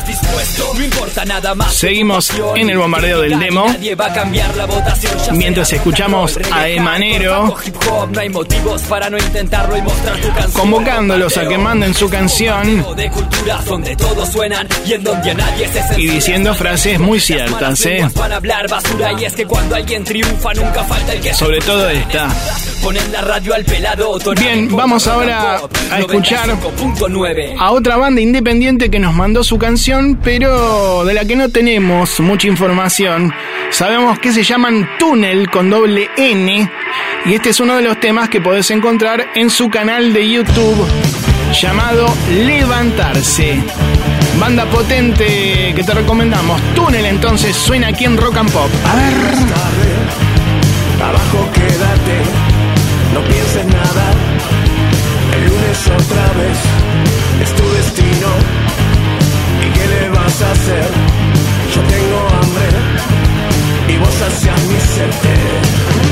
no 0.74 0.84
importa 0.84 1.24
nada 1.24 1.54
más. 1.54 1.74
Seguimos 1.74 2.30
en 2.56 2.70
el 2.70 2.78
bombardeo 2.78 3.20
del 3.20 3.38
demo. 3.38 3.66
Mientras 5.32 5.72
escuchamos 5.72 6.38
a 6.52 6.68
Emanero. 6.68 7.54
Convocándolos 10.52 11.36
a 11.36 11.48
que 11.48 11.58
manden 11.58 11.94
su 11.94 12.08
canción 12.08 12.84
y 15.96 16.08
diciendo 16.08 16.54
frases 16.54 16.98
muy 16.98 17.20
ciertas, 17.20 17.86
¿eh? 17.86 18.06
Sobre 21.34 21.58
todo 21.60 21.88
esta. 21.88 22.28
Bien, 24.38 24.74
vamos 24.76 25.06
ahora 25.06 25.62
a 25.90 26.00
escuchar 26.00 26.50
95.9. 26.50 27.56
a 27.58 27.70
otra 27.70 27.96
banda 27.96 28.20
independiente 28.20 28.90
que 28.90 28.98
nos 28.98 29.14
mandó 29.14 29.42
su 29.42 29.58
canción, 29.58 30.18
pero 30.22 30.33
de 30.38 31.14
la 31.14 31.24
que 31.24 31.36
no 31.36 31.48
tenemos 31.48 32.18
mucha 32.18 32.48
información. 32.48 33.32
Sabemos 33.70 34.18
que 34.18 34.32
se 34.32 34.42
llaman 34.42 34.88
Túnel 34.98 35.48
con 35.48 35.70
doble 35.70 36.10
N 36.16 36.68
y 37.24 37.34
este 37.34 37.50
es 37.50 37.60
uno 37.60 37.76
de 37.76 37.82
los 37.82 38.00
temas 38.00 38.28
que 38.28 38.40
podés 38.40 38.68
encontrar 38.72 39.28
en 39.36 39.48
su 39.48 39.70
canal 39.70 40.12
de 40.12 40.28
YouTube 40.28 40.88
llamado 41.52 42.12
Levantarse. 42.32 43.62
Banda 44.40 44.64
potente 44.66 45.72
que 45.72 45.84
te 45.84 45.94
recomendamos. 45.94 46.60
Túnel 46.74 47.06
entonces 47.06 47.54
suena 47.54 47.88
aquí 47.88 48.04
en 48.04 48.16
Rock 48.16 48.38
and 48.38 48.50
Pop. 48.50 48.70
A 48.90 48.96
ver. 48.96 49.14
Abajo 51.00 51.48
quédate, 51.52 52.22
no 53.12 53.20
pienses 53.20 53.66
nada. 53.66 54.12
El 55.36 55.46
lunes 55.46 55.86
otra 55.86 56.32
vez 56.32 56.58
es 57.40 57.54
tu 57.54 57.72
destino. 57.74 58.53
Yo 60.36 61.80
tengo 61.82 62.28
hambre 62.28 62.68
y 63.86 63.96
vos 63.98 64.22
hacías 64.22 64.62
mi 64.64 64.80
sete. 64.80 66.03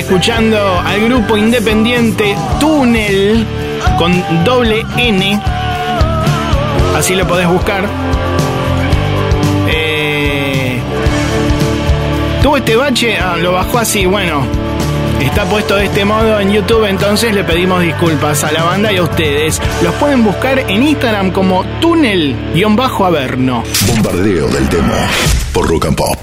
Escuchando 0.00 0.80
al 0.80 1.04
grupo 1.04 1.36
independiente 1.36 2.36
Túnel 2.58 3.46
con 3.98 4.44
doble 4.44 4.84
N. 4.96 5.40
Así 6.96 7.14
lo 7.14 7.26
podés 7.26 7.46
buscar. 7.48 7.86
Eh, 9.68 10.80
Tuvo 12.42 12.56
este 12.56 12.76
bache, 12.76 13.18
ah, 13.18 13.36
lo 13.36 13.52
bajó 13.52 13.78
así, 13.78 14.06
bueno. 14.06 14.42
Está 15.20 15.44
puesto 15.44 15.76
de 15.76 15.84
este 15.84 16.06
modo 16.06 16.40
en 16.40 16.50
YouTube, 16.50 16.86
entonces 16.86 17.34
le 17.34 17.44
pedimos 17.44 17.82
disculpas 17.82 18.42
a 18.42 18.52
la 18.52 18.64
banda 18.64 18.90
y 18.90 18.96
a 18.96 19.02
ustedes. 19.02 19.60
Los 19.82 19.94
pueden 19.96 20.24
buscar 20.24 20.58
en 20.60 20.82
Instagram 20.82 21.30
como 21.30 21.64
túnel-averno. 21.80 23.62
Bombardeo 23.86 24.48
del 24.48 24.68
demo 24.70 24.94
por 25.52 25.68
Rock 25.68 25.86
and 25.86 25.96
Pop. 25.96 26.18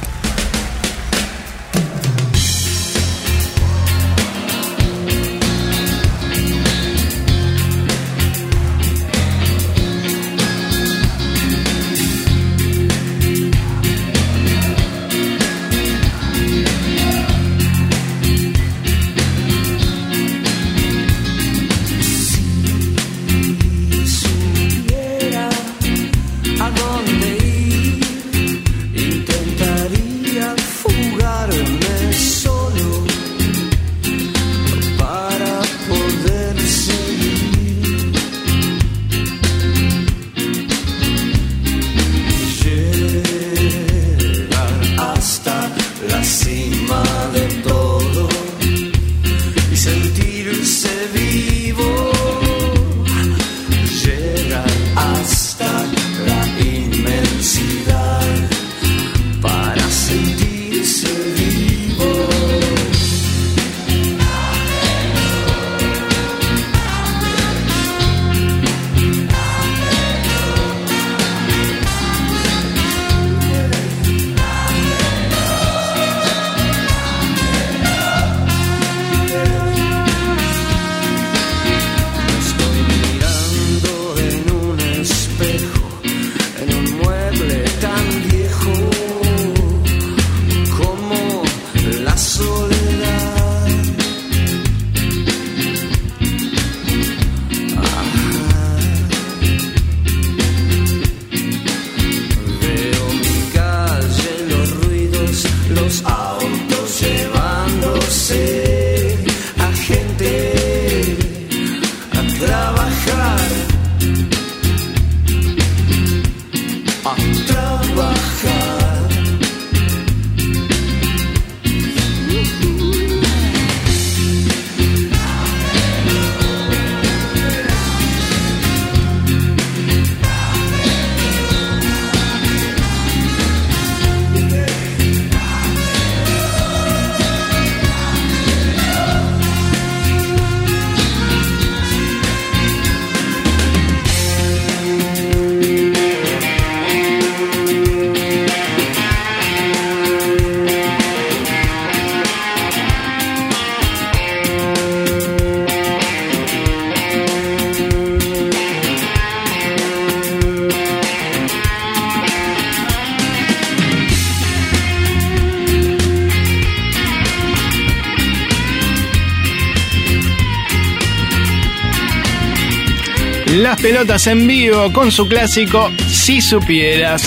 Las 173.67 173.81
Pelotas 173.81 174.25
en 174.27 174.47
vivo 174.47 174.93
con 174.93 175.11
su 175.11 175.27
clásico 175.27 175.91
Si 176.07 176.41
Supieras. 176.41 177.21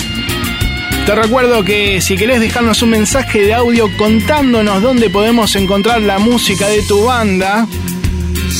Te 1.05 1.13
recuerdo 1.13 1.63
que 1.63 2.01
si 2.01 2.15
querés 2.15 2.39
dejarnos 2.39 2.81
un 2.81 2.89
mensaje 2.89 3.41
de 3.41 3.53
audio 3.53 3.87
contándonos 3.95 4.81
dónde 4.81 5.11
podemos 5.11 5.55
encontrar 5.55 6.01
la 6.01 6.17
música 6.17 6.67
de 6.67 6.81
tu 6.81 7.03
banda, 7.03 7.67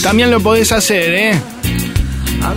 también 0.03 0.29
lo 0.29 0.39
podés 0.41 0.71
hacer, 0.71 1.15
¿eh? 1.15 1.41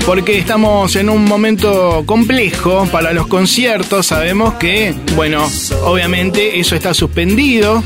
Porque 0.04 0.36
estamos 0.36 0.94
en 0.94 1.08
un 1.08 1.24
momento 1.24 2.02
complejo 2.04 2.86
para 2.92 3.14
los 3.14 3.26
conciertos. 3.26 4.08
Sabemos 4.08 4.54
que, 4.56 4.94
bueno, 5.16 5.50
obviamente 5.84 6.60
eso 6.60 6.76
está 6.76 6.92
suspendido. 6.92 7.82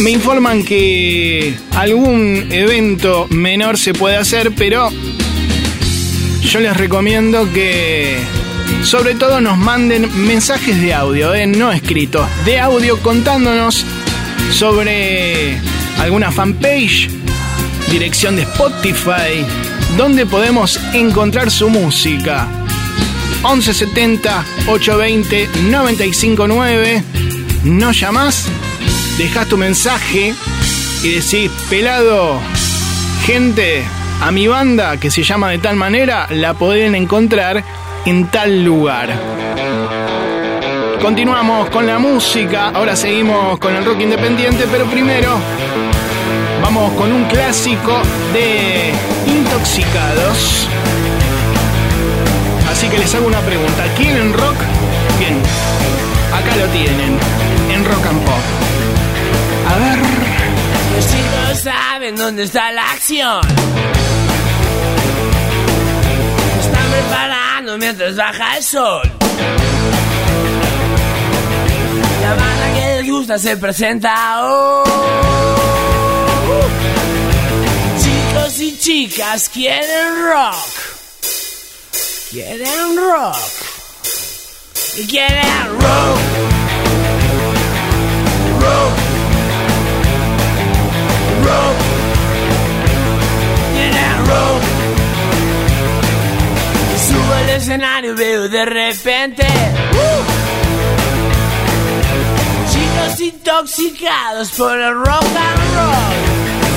Me 0.00 0.10
informan 0.10 0.64
que 0.64 1.54
algún 1.76 2.48
evento 2.50 3.28
menor 3.30 3.78
se 3.78 3.94
puede 3.94 4.16
hacer, 4.16 4.50
pero 4.56 4.90
yo 6.52 6.60
les 6.60 6.76
recomiendo 6.76 7.50
que 7.50 8.18
sobre 8.82 9.14
todo 9.14 9.40
nos 9.40 9.56
manden 9.56 10.26
mensajes 10.26 10.78
de 10.82 10.92
audio, 10.92 11.32
¿eh? 11.34 11.46
no 11.46 11.72
escritos, 11.72 12.28
de 12.44 12.60
audio 12.60 12.98
contándonos 12.98 13.86
sobre 14.50 15.58
alguna 15.98 16.30
fanpage, 16.30 17.08
dirección 17.90 18.36
de 18.36 18.42
Spotify, 18.42 19.46
donde 19.96 20.26
podemos 20.26 20.78
encontrar 20.92 21.50
su 21.50 21.70
música. 21.70 22.46
1170 23.42 24.44
820 24.66 25.48
959. 25.70 27.02
¿No 27.64 27.92
llamás? 27.92 28.44
Dejas 29.16 29.48
tu 29.48 29.56
mensaje 29.56 30.34
y 31.02 31.08
decís, 31.08 31.50
pelado, 31.70 32.38
gente, 33.24 33.84
a 34.22 34.30
mi 34.30 34.46
banda 34.46 34.98
que 34.98 35.10
se 35.10 35.24
llama 35.24 35.50
de 35.50 35.58
tal 35.58 35.74
manera, 35.74 36.28
la 36.30 36.54
pueden 36.54 36.94
encontrar 36.94 37.64
en 38.06 38.28
tal 38.28 38.64
lugar. 38.64 39.10
Continuamos 41.00 41.68
con 41.70 41.86
la 41.86 41.98
música, 41.98 42.68
ahora 42.68 42.94
seguimos 42.94 43.58
con 43.58 43.74
el 43.74 43.84
rock 43.84 44.00
independiente, 44.00 44.66
pero 44.70 44.86
primero 44.86 45.28
vamos 46.62 46.92
con 46.92 47.12
un 47.12 47.24
clásico 47.24 48.00
de 48.32 48.92
Intoxicados. 49.26 50.68
Así 52.70 52.88
que 52.88 52.98
les 52.98 53.12
hago 53.16 53.26
una 53.26 53.40
pregunta, 53.40 53.84
¿quieren 53.96 54.32
rock? 54.32 54.56
Bien, 55.18 55.36
acá 56.32 56.56
lo 56.56 56.66
tienen, 56.66 57.18
en 57.72 57.84
Rock 57.84 58.06
and 58.06 58.24
Pop. 58.24 58.40
A 59.68 59.78
ver... 59.78 59.98
Los 60.94 61.06
chicos 61.06 61.58
saben 61.62 62.16
dónde 62.16 62.42
está 62.44 62.70
la 62.70 62.90
acción. 62.92 63.40
Preparando 66.92 67.78
mientras 67.78 68.16
baja 68.16 68.56
el 68.58 68.64
sol. 68.64 69.02
La 72.20 72.34
banda 72.34 72.74
que 72.74 72.86
les 72.96 73.10
gusta 73.10 73.38
se 73.38 73.56
presenta 73.56 74.44
hoy. 74.44 74.90
Chicos 78.02 78.60
y 78.60 78.78
chicas 78.78 79.48
quieren 79.48 80.24
rock. 80.26 80.82
Quieren 82.30 82.96
rock. 82.96 83.36
Y 84.96 85.06
quieren 85.06 85.80
rock. 85.80 86.61
Escenario 97.52 98.14
veo 98.14 98.48
de 98.48 98.64
repente. 98.64 99.44
¡uh! 99.44 100.22
Chicos 102.72 103.20
intoxicados 103.20 104.50
por 104.52 104.78
el 104.78 104.94
rock 104.94 105.24
and 105.24 105.74
roll. 105.74 106.14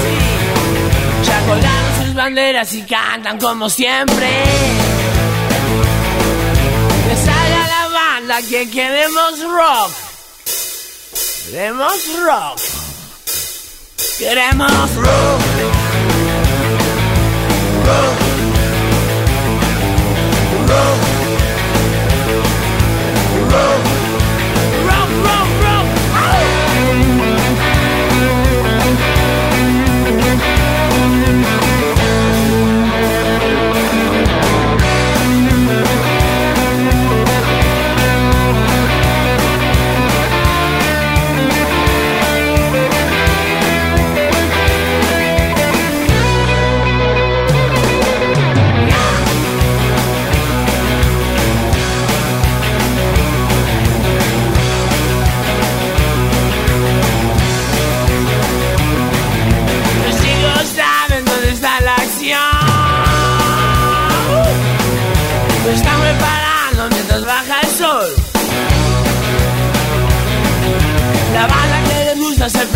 Sí. 0.01 1.27
Ya 1.27 1.39
colgaron 1.47 2.05
sus 2.05 2.13
banderas 2.13 2.73
y 2.73 2.81
cantan 2.83 3.37
como 3.39 3.69
siempre. 3.69 4.29
Que 7.07 7.15
salga 7.15 7.67
la 7.67 7.87
banda 7.93 8.41
que 8.49 8.69
queremos 8.69 9.39
rock. 9.43 9.91
Queremos 11.49 11.93
rock. 12.23 12.59
Queremos. 14.17 14.95
Rock. 14.95 15.54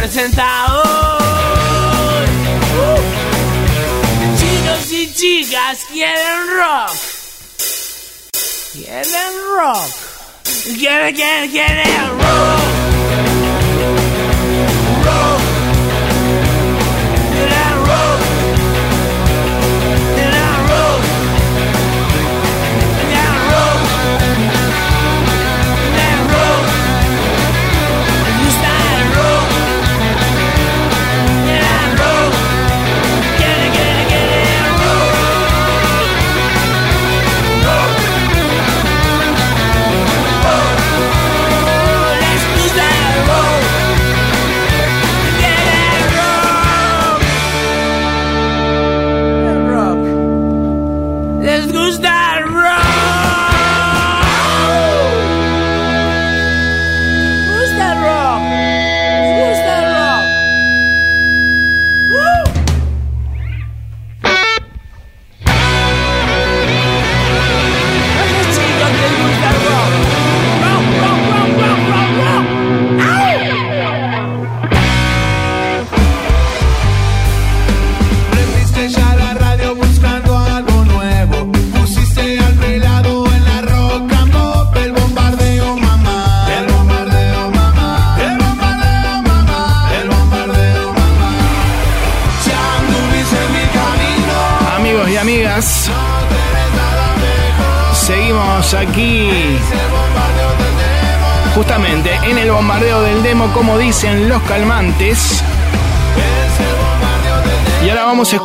Gusta 0.10 0.22
se 0.22 0.30
presenta 0.30 0.66
hoy. 0.74 2.26
Chicos 4.38 4.92
y 4.92 5.14
chicas 5.14 5.86
quieren 5.92 6.48
rock. 6.58 6.96
Quieren 8.74 9.34
rock. 9.58 9.90
Quieren, 10.78 11.16
quieren, 11.16 11.52
quieren. 11.52 12.10
Rock. 12.18 12.99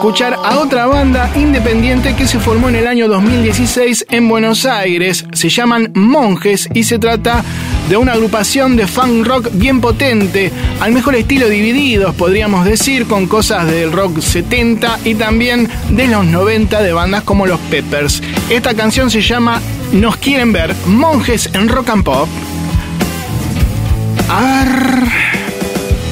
Escuchar 0.05 0.35
a 0.35 0.59
otra 0.59 0.85
banda 0.85 1.31
independiente 1.35 2.14
que 2.14 2.26
se 2.26 2.39
formó 2.39 2.68
en 2.68 2.76
el 2.76 2.86
año 2.86 3.09
2016 3.09 4.05
en 4.10 4.28
Buenos 4.28 4.66
Aires. 4.66 5.24
Se 5.32 5.48
llaman 5.48 5.93
Monjes 5.94 6.68
y 6.74 6.85
se 6.85 6.98
trata 6.98 7.43
de 7.89 7.97
una 7.97 8.12
agrupación 8.12 8.76
de 8.76 8.86
funk 8.86 9.26
rock 9.26 9.48
bien 9.52 9.81
potente, 9.81 10.52
al 10.81 10.93
mejor 10.93 11.14
estilo 11.14 11.48
divididos, 11.48 12.14
podríamos 12.16 12.66
decir, 12.66 13.06
con 13.06 13.26
cosas 13.26 13.66
del 13.66 13.93
rock 13.93 14.20
70 14.20 14.98
y 15.06 15.14
también 15.14 15.70
de 15.89 16.06
los 16.06 16.26
90 16.26 16.82
de 16.82 16.93
bandas 16.93 17.22
como 17.22 17.47
los 17.47 17.59
Peppers. 17.70 18.22
Esta 18.51 18.74
canción 18.74 19.10
se 19.10 19.22
llama 19.22 19.59
Nos 19.90 20.18
quieren 20.18 20.52
ver, 20.52 20.74
Monjes 20.86 21.48
en 21.55 21.66
Rock 21.66 21.89
and 21.89 22.05
Pop. 22.05 22.28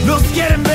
Nos 0.06 0.23
quieren 0.32 0.62
ver 0.62 0.72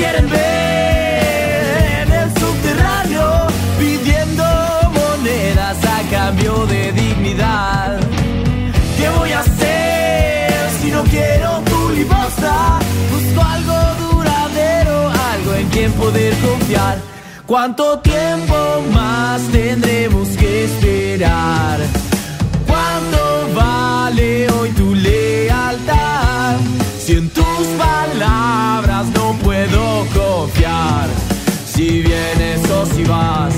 quieren 0.00 0.30
ver 0.30 2.02
en 2.02 2.12
el 2.20 2.28
subterráneo, 2.40 3.26
pidiendo 3.78 4.44
monedas 5.00 5.76
a 5.84 5.98
cambio 6.10 6.66
de 6.66 6.92
dignidad. 6.92 8.00
¿Qué 8.96 9.08
voy 9.18 9.30
a 9.32 9.40
hacer 9.40 10.52
si 10.80 10.90
no 10.90 11.02
quiero 11.02 11.50
tu 11.70 11.90
limosna? 11.90 12.78
Busco 13.12 13.40
algo 13.56 13.78
duradero, 14.04 15.10
algo 15.32 15.54
en 15.54 15.68
quien 15.68 15.92
poder 15.92 16.32
confiar. 16.48 16.96
¿Cuánto 17.44 17.98
tiempo 17.98 18.56
más 18.94 19.42
tendremos 19.52 20.28
que 20.28 20.64
esperar? 20.64 21.78
Si 31.80 32.02
vienes 32.02 32.60
o 32.70 32.84
si 32.84 33.04
vas, 33.04 33.54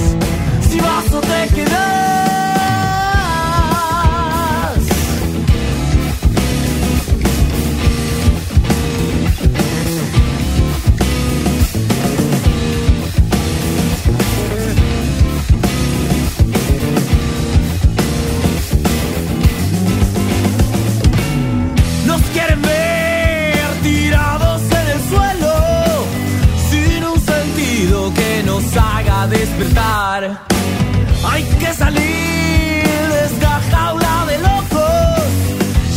Hay 31.25 31.45
que 31.61 31.73
salir 31.73 32.03
de 32.03 33.25
esta 33.27 33.61
jaula 33.71 34.27
de 34.27 34.39
locos. 34.39 35.23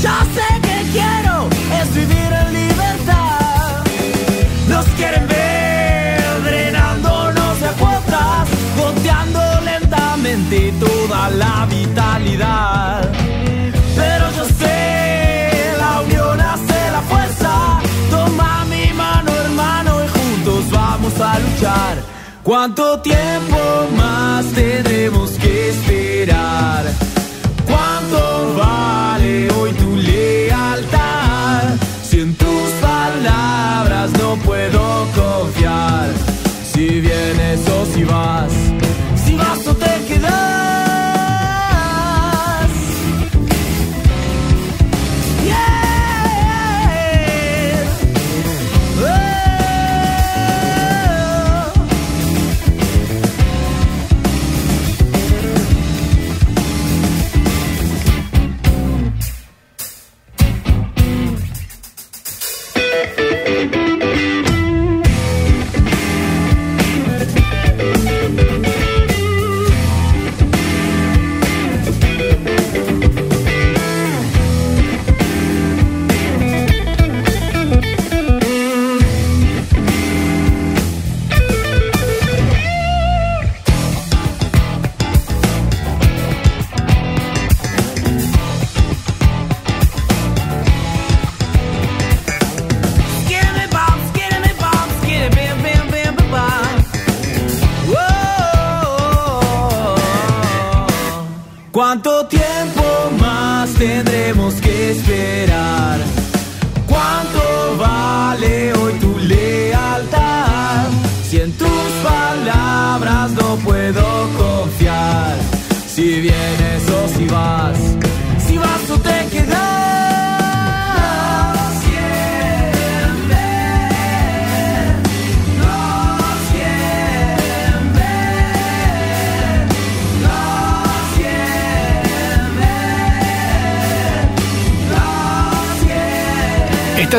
Ya 0.04 0.20
sé 0.36 0.62
que 0.62 0.92
quiero 0.92 1.50
es 1.82 1.96
vivir 1.96 2.32
en 2.42 2.54
libertad. 2.54 3.84
Nos 4.70 4.86
quieren 4.98 5.28
ver 5.28 6.44
drenándonos 6.44 7.60
de 7.60 7.68
cuotas, 7.80 8.48
goteando 8.78 9.42
lentamente 9.62 10.72
toda 10.80 11.32
la 11.32 11.66
vitalidad. 11.66 12.85
¿Cuánto 22.46 23.00
tiempo 23.00 23.58
más 23.98 24.46
tendremos 24.54 25.32
que 25.32 25.70
esperar? 25.70 26.86
¿Cuánto 27.66 28.56
vale 28.56 29.50
hoy 29.50 29.72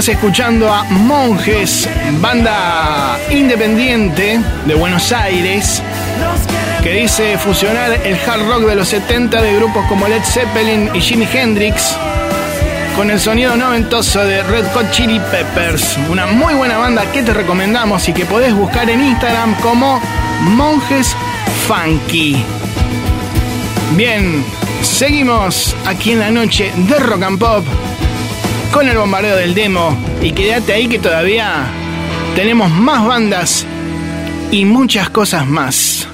Escuchando 0.08 0.72
a 0.72 0.84
Monjes, 0.84 1.88
banda 2.20 3.18
independiente 3.28 4.38
de 4.64 4.74
Buenos 4.74 5.10
Aires, 5.10 5.82
que 6.80 6.92
dice 6.92 7.36
fusionar 7.38 7.90
el 8.04 8.14
hard 8.14 8.46
rock 8.46 8.68
de 8.68 8.76
los 8.76 8.86
70 8.86 9.42
de 9.42 9.56
grupos 9.56 9.84
como 9.86 10.06
Led 10.06 10.22
Zeppelin 10.22 10.90
y 10.94 11.00
Jimi 11.00 11.26
Hendrix 11.32 11.96
con 12.94 13.10
el 13.10 13.18
sonido 13.18 13.56
noventoso 13.56 14.24
de 14.24 14.44
Red 14.44 14.66
Hot 14.74 14.92
Chili 14.92 15.18
Peppers. 15.18 15.98
Una 16.08 16.26
muy 16.26 16.54
buena 16.54 16.78
banda 16.78 17.10
que 17.10 17.24
te 17.24 17.34
recomendamos 17.34 18.08
y 18.08 18.12
que 18.12 18.24
podés 18.26 18.54
buscar 18.54 18.88
en 18.88 19.02
Instagram 19.02 19.56
como 19.56 20.00
Monjes 20.40 21.16
Funky. 21.66 22.44
Bien, 23.96 24.44
seguimos 24.82 25.74
aquí 25.84 26.12
en 26.12 26.20
la 26.20 26.30
noche 26.30 26.70
de 26.76 26.96
Rock 27.00 27.22
and 27.24 27.38
Pop 27.40 27.64
con 28.76 28.90
el 28.90 28.98
bombardeo 28.98 29.36
del 29.36 29.54
demo 29.54 29.96
y 30.20 30.32
quédate 30.32 30.74
ahí 30.74 30.86
que 30.86 30.98
todavía 30.98 31.64
tenemos 32.34 32.70
más 32.70 33.06
bandas 33.06 33.64
y 34.50 34.66
muchas 34.66 35.08
cosas 35.08 35.46
más. 35.46 36.05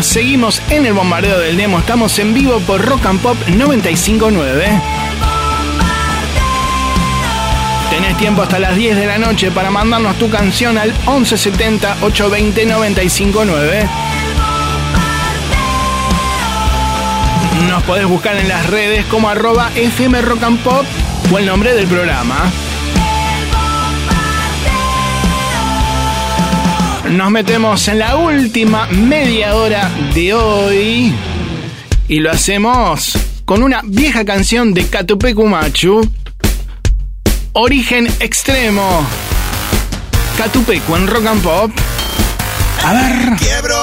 Seguimos 0.00 0.62
en 0.70 0.86
el 0.86 0.92
bombardeo 0.92 1.40
del 1.40 1.56
demo. 1.56 1.78
Estamos 1.78 2.18
en 2.20 2.32
vivo 2.32 2.60
por 2.60 2.80
Rock 2.80 3.06
and 3.06 3.20
Pop 3.20 3.36
959. 3.48 4.80
Tenés 7.90 8.16
tiempo 8.16 8.42
hasta 8.42 8.60
las 8.60 8.76
10 8.76 8.96
de 8.96 9.06
la 9.06 9.18
noche 9.18 9.50
para 9.50 9.70
mandarnos 9.70 10.16
tu 10.16 10.30
canción 10.30 10.78
al 10.78 10.90
1170 10.90 11.98
820 12.02 12.66
959. 12.66 13.88
Nos 17.68 17.82
podés 17.82 18.06
buscar 18.06 18.36
en 18.36 18.48
las 18.48 18.66
redes 18.66 19.04
como 19.06 19.28
arroba 19.28 19.70
FM 19.74 20.22
Rock 20.22 20.42
and 20.44 20.60
Pop 20.60 20.84
o 21.32 21.38
el 21.38 21.46
nombre 21.46 21.74
del 21.74 21.88
programa. 21.88 22.50
Nos 27.10 27.30
metemos 27.30 27.88
en 27.88 28.00
la 28.00 28.16
última 28.16 28.86
media 28.86 29.54
hora 29.56 29.90
de 30.14 30.34
hoy 30.34 31.14
y 32.06 32.20
lo 32.20 32.30
hacemos 32.30 33.18
con 33.44 33.62
una 33.62 33.80
vieja 33.84 34.24
canción 34.24 34.74
de 34.74 34.86
Catupecu 34.86 35.46
Machu. 35.46 36.08
Origen 37.54 38.06
extremo. 38.20 39.06
Catupecu 40.36 40.96
en 40.96 41.06
rock 41.06 41.26
and 41.26 41.42
pop. 41.42 41.70
A 42.84 42.92
ver. 42.92 43.36
Quiebro 43.38 43.82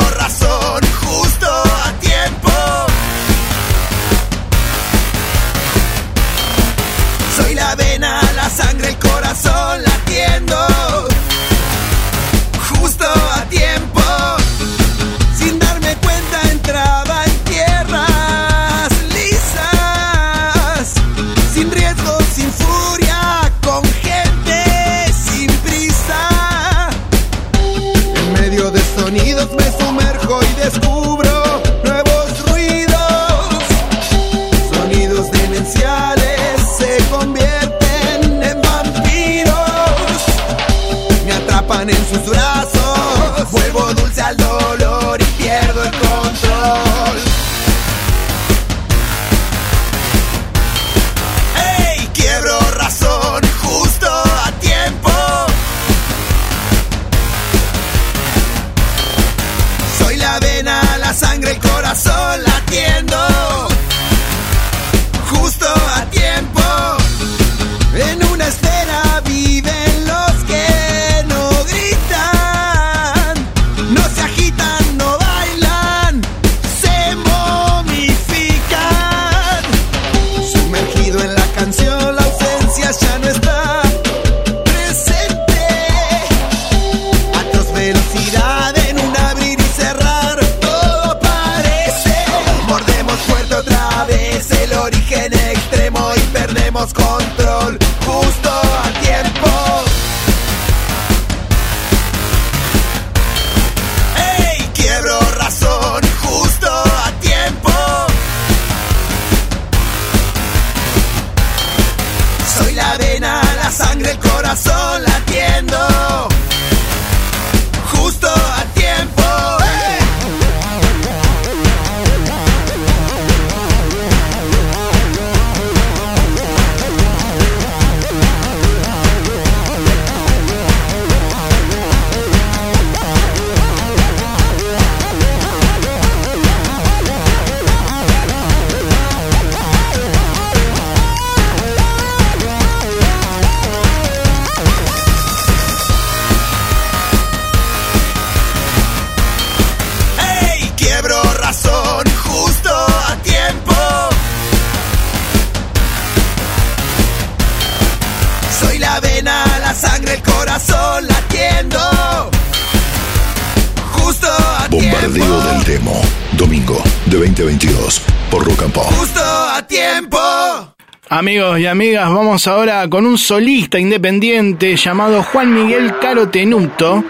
Vamos 172.08 172.46
ahora 172.48 172.88
con 172.88 173.08
un 173.08 173.18
solista 173.18 173.80
independiente 173.80 174.76
llamado 174.76 175.24
Juan 175.24 175.52
Miguel 175.52 175.98
Caro 176.00 176.30
Tenuto, 176.30 177.04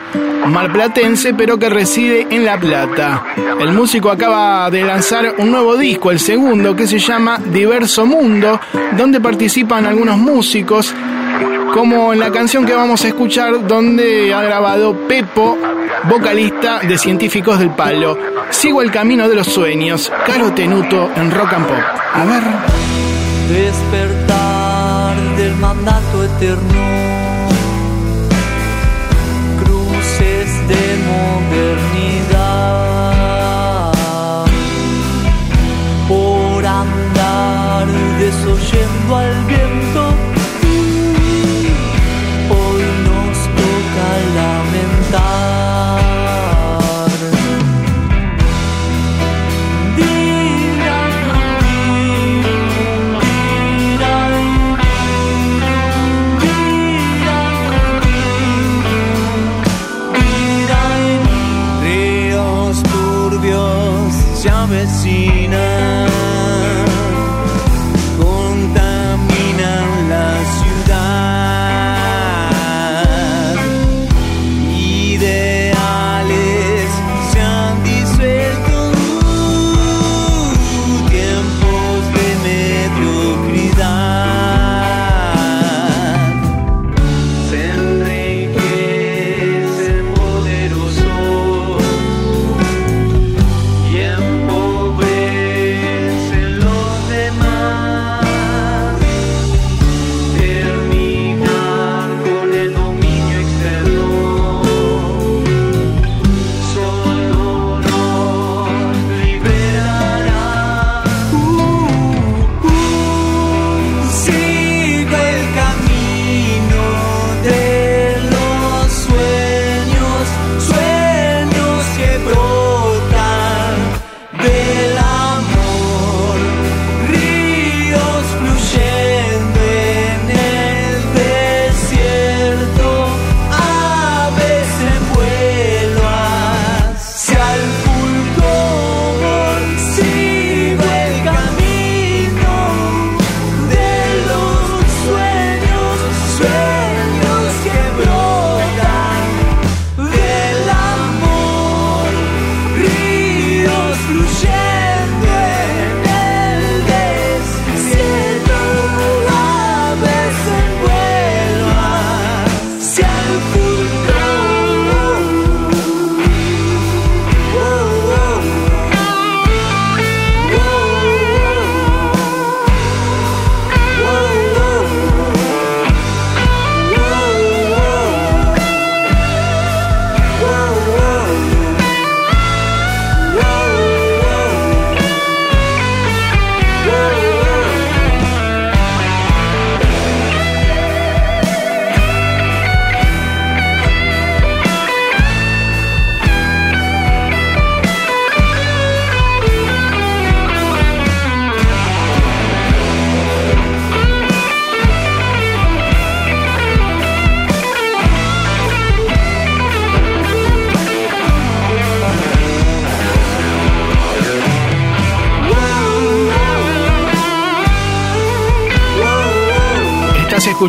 marplatense 0.48 1.34
pero 1.34 1.60
que 1.60 1.70
reside 1.70 2.26
en 2.30 2.46
La 2.46 2.58
Plata. 2.58 3.26
El 3.60 3.74
músico 3.74 4.10
acaba 4.10 4.72
de 4.72 4.84
lanzar 4.84 5.36
un 5.38 5.52
nuevo 5.52 5.76
disco, 5.76 6.12
el 6.12 6.20
segundo, 6.20 6.78
que 6.78 6.88
se 6.88 6.98
llama 6.98 7.40
Diverso 7.40 8.06
Mundo, 8.06 8.60
donde 8.98 9.20
participan 9.20 9.86
algunos 9.86 10.18
músicos, 10.18 10.94
como 11.74 12.14
en 12.14 12.20
la 12.20 12.32
canción 12.32 12.66
que 12.66 12.74
vamos 12.74 13.04
a 13.04 13.10
escuchar, 13.10 13.68
donde 13.68 14.34
ha 14.34 14.42
grabado 14.42 15.08
Pepo, 15.10 15.58
vocalista 16.06 16.80
de 16.80 16.98
Científicos 16.98 17.60
del 17.60 17.72
Palo. 17.72 18.18
Sigo 18.50 18.82
el 18.82 18.92
camino 18.92 19.28
de 19.28 19.36
los 19.36 19.48
sueños, 19.48 20.10
Caro 20.26 20.54
Tenuto 20.54 21.12
en 21.18 21.32
Rock 21.32 21.54
and 21.54 21.68
Pop. 21.68 21.84
A 22.14 22.24
ver. 22.24 22.44
вернуть. 26.46 26.75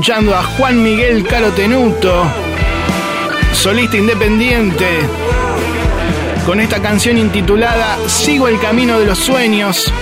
Escuchando 0.07 0.37
a 0.37 0.43
Juan 0.45 0.85
Miguel 0.85 1.27
Carotenuto, 1.27 2.31
solista 3.53 3.97
independiente, 3.97 5.01
con 6.47 6.61
esta 6.61 6.81
canción 6.81 7.19
intitulada 7.19 7.99
Sigo 8.07 8.47
el 8.47 8.61
camino 8.61 9.01
de 9.01 9.07
los 9.07 9.19
sueños, 9.19 9.93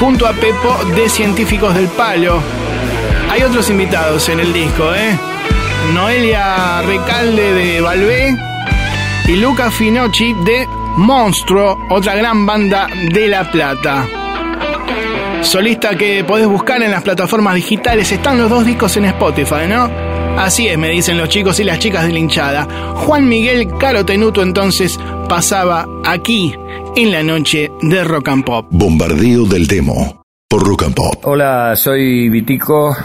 junto 0.00 0.26
a 0.26 0.32
Pepo 0.32 0.82
de 0.96 1.10
Científicos 1.10 1.74
del 1.74 1.88
Palo. 1.88 2.40
Hay 3.30 3.42
otros 3.42 3.68
invitados 3.68 4.30
en 4.30 4.40
el 4.40 4.50
disco, 4.50 4.94
¿eh? 4.94 5.18
Noelia 5.92 6.80
Recalde 6.80 7.52
de 7.52 7.80
Valvé 7.82 8.34
y 9.26 9.36
Luca 9.36 9.70
Finocchi 9.70 10.32
de 10.32 10.66
Monstruo, 10.96 11.78
otra 11.90 12.14
gran 12.14 12.46
banda 12.46 12.88
de 13.10 13.28
La 13.28 13.50
Plata. 13.50 14.08
Solista 15.42 15.96
que 15.96 16.24
podés 16.24 16.46
buscar 16.46 16.82
en 16.82 16.90
las 16.90 17.02
plataformas 17.02 17.54
digitales, 17.54 18.10
están 18.12 18.38
los 18.38 18.50
dos 18.50 18.66
discos 18.66 18.96
en 18.96 19.06
Spotify, 19.06 19.66
¿no? 19.68 19.88
Así 20.36 20.68
es, 20.68 20.78
me 20.78 20.90
dicen 20.90 21.18
los 21.18 21.28
chicos 21.28 21.58
y 21.58 21.64
las 21.64 21.78
chicas 21.78 22.06
de 22.06 22.12
la 22.12 22.18
hinchada. 22.18 22.94
Juan 22.96 23.28
Miguel 23.28 23.68
Carotenuto 23.78 24.42
entonces 24.42 24.98
pasaba 25.28 25.86
aquí 26.04 26.54
en 26.96 27.12
la 27.12 27.22
noche 27.22 27.70
de 27.82 28.04
Rock 28.04 28.28
and 28.28 28.44
Pop. 28.44 28.66
Bombardeo 28.70 29.46
del 29.46 29.66
demo 29.66 30.22
por 30.48 30.66
Rock 30.66 30.84
and 30.84 30.94
Pop. 30.94 31.14
Hola, 31.24 31.74
soy 31.76 32.28
Vitico 32.28 32.96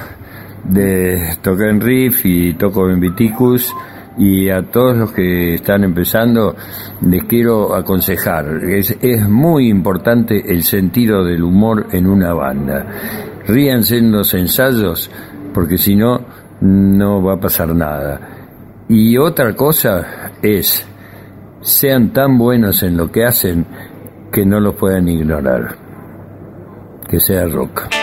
de 0.64 1.38
Toca 1.42 1.70
en 1.70 1.82
Riff 1.82 2.26
y 2.26 2.54
toco 2.56 2.90
en 2.90 3.00
Viticus 3.00 3.74
y 4.18 4.50
a 4.50 4.64
todos 4.64 4.96
los 4.96 5.12
que 5.12 5.56
están 5.56 5.84
empezando 5.84 6.56
les 7.06 7.24
quiero 7.26 7.76
aconsejar, 7.76 8.64
es, 8.66 8.98
es 9.02 9.28
muy 9.28 9.70
importante 9.70 10.52
el 10.52 10.64
sentido 10.64 11.24
del 11.24 11.44
humor 11.44 11.88
en 11.92 12.08
una 12.08 12.34
banda. 12.34 12.86
Ríanse 13.46 13.98
en 13.98 14.12
los 14.12 14.34
ensayos 14.34 15.12
porque 15.54 15.78
si 15.78 15.96
no, 15.96 16.22
no 16.62 17.22
va 17.22 17.34
a 17.34 17.40
pasar 17.40 17.76
nada. 17.76 18.20
Y 18.88 19.18
otra 19.18 19.54
cosa 19.56 20.32
es, 20.42 20.86
sean 21.62 22.12
tan 22.12 22.38
buenos 22.38 22.84
en 22.84 22.98
lo 22.98 23.12
que 23.12 23.26
hacen 23.26 23.66
que 24.32 24.46
no 24.46 24.60
los 24.60 24.76
puedan 24.76 25.08
ignorar. 25.08 25.76
Que 27.08 27.20
sea 27.20 27.46
rock. 27.46 28.03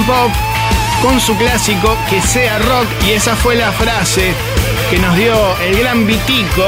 Pop 0.00 0.30
con 1.02 1.20
su 1.20 1.36
clásico 1.36 1.96
Que 2.08 2.20
sea 2.22 2.58
rock. 2.58 2.86
Y 3.06 3.12
esa 3.12 3.36
fue 3.36 3.56
la 3.56 3.72
frase 3.72 4.32
que 4.90 4.98
nos 4.98 5.16
dio 5.16 5.34
el 5.58 5.78
gran 5.78 6.06
Vitico 6.06 6.64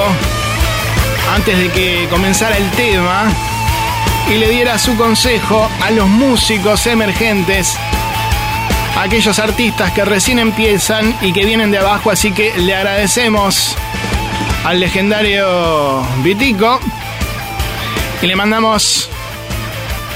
antes 1.34 1.58
de 1.58 1.70
que 1.70 2.06
comenzara 2.10 2.56
el 2.56 2.70
tema 2.72 3.24
y 4.28 4.38
le 4.38 4.48
diera 4.48 4.78
su 4.78 4.96
consejo 4.96 5.68
a 5.82 5.90
los 5.90 6.08
músicos 6.08 6.86
emergentes, 6.86 7.76
a 8.96 9.02
aquellos 9.02 9.38
artistas 9.38 9.92
que 9.92 10.04
recién 10.04 10.38
empiezan 10.38 11.14
y 11.20 11.32
que 11.32 11.44
vienen 11.44 11.70
de 11.70 11.78
abajo, 11.78 12.10
así 12.10 12.32
que 12.32 12.56
le 12.56 12.74
agradecemos 12.74 13.76
al 14.64 14.80
legendario 14.80 16.02
Vitico 16.22 16.80
y 18.22 18.26
le 18.26 18.36
mandamos 18.36 19.10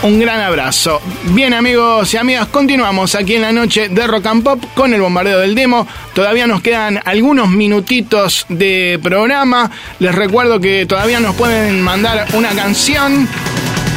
un 0.02 0.20
gran 0.20 0.40
abrazo. 0.40 1.00
Bien 1.24 1.52
amigos 1.54 2.12
y 2.14 2.16
amigas, 2.16 2.48
continuamos 2.48 3.14
aquí 3.14 3.34
en 3.34 3.42
la 3.42 3.52
noche 3.52 3.88
de 3.88 4.06
Rock 4.06 4.26
and 4.26 4.42
Pop 4.42 4.62
con 4.74 4.94
el 4.94 5.00
bombardeo 5.00 5.40
del 5.40 5.54
demo. 5.54 5.86
Todavía 6.14 6.46
nos 6.46 6.62
quedan 6.62 7.00
algunos 7.04 7.48
minutitos 7.48 8.46
de 8.48 8.98
programa. 9.02 9.70
Les 9.98 10.14
recuerdo 10.14 10.60
que 10.60 10.86
todavía 10.86 11.20
nos 11.20 11.34
pueden 11.34 11.82
mandar 11.82 12.26
una 12.34 12.50
canción 12.50 13.28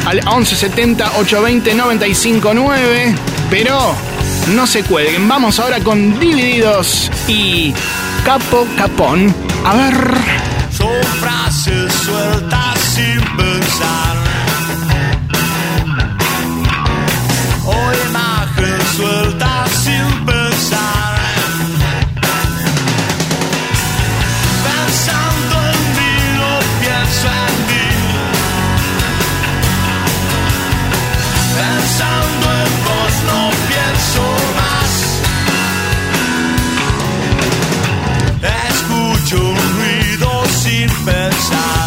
al 0.06 0.16
1170 0.16 1.12
820 1.18 1.74
959, 1.74 3.14
pero 3.50 3.94
no 4.54 4.66
se 4.66 4.82
cuelguen. 4.82 5.28
Vamos 5.28 5.60
ahora 5.60 5.80
con 5.80 6.18
Divididos 6.18 7.10
y 7.28 7.72
Capo 8.24 8.66
Capón. 8.76 9.34
A 9.64 9.74
ver. 9.76 9.94
Son 10.70 10.88
frases 11.20 11.92
sueltas 11.92 12.78
sin 12.80 13.20
pensar. 13.36 14.21
Suelta 18.96 19.64
sin 19.82 20.06
pensar. 20.26 21.18
Pensando 24.68 25.54
en 25.72 25.80
mí, 25.96 26.14
no 26.40 26.52
pienso 26.80 27.26
en 27.42 27.54
mí. 27.68 27.86
Pensando 31.60 32.46
en 32.62 32.72
vos, 32.86 33.14
no 33.30 33.40
pienso 33.70 34.22
más. 34.60 34.90
Escucho 38.68 39.36
un 39.40 39.56
ruido 39.78 40.28
sin 40.62 40.88
pensar. 41.04 41.81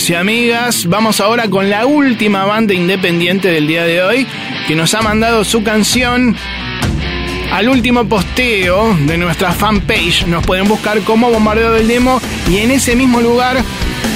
Amigos 0.00 0.10
y 0.10 0.14
amigas? 0.14 0.86
Vamos 0.86 1.20
ahora 1.20 1.50
con 1.50 1.68
la 1.68 1.84
última 1.84 2.46
banda 2.46 2.72
independiente 2.72 3.48
del 3.48 3.66
día 3.66 3.84
de 3.84 4.02
hoy 4.02 4.26
que 4.66 4.74
nos 4.74 4.94
ha 4.94 5.02
mandado 5.02 5.44
su 5.44 5.62
canción 5.62 6.36
al 7.52 7.68
último 7.68 8.06
posteo 8.06 8.96
de 9.06 9.18
nuestra 9.18 9.52
fanpage. 9.52 10.26
Nos 10.26 10.46
pueden 10.46 10.68
buscar 10.68 11.00
como 11.00 11.30
Bombardeo 11.30 11.72
del 11.72 11.88
Demo 11.88 12.20
y 12.48 12.58
en 12.58 12.70
ese 12.70 12.96
mismo 12.96 13.20
lugar 13.20 13.62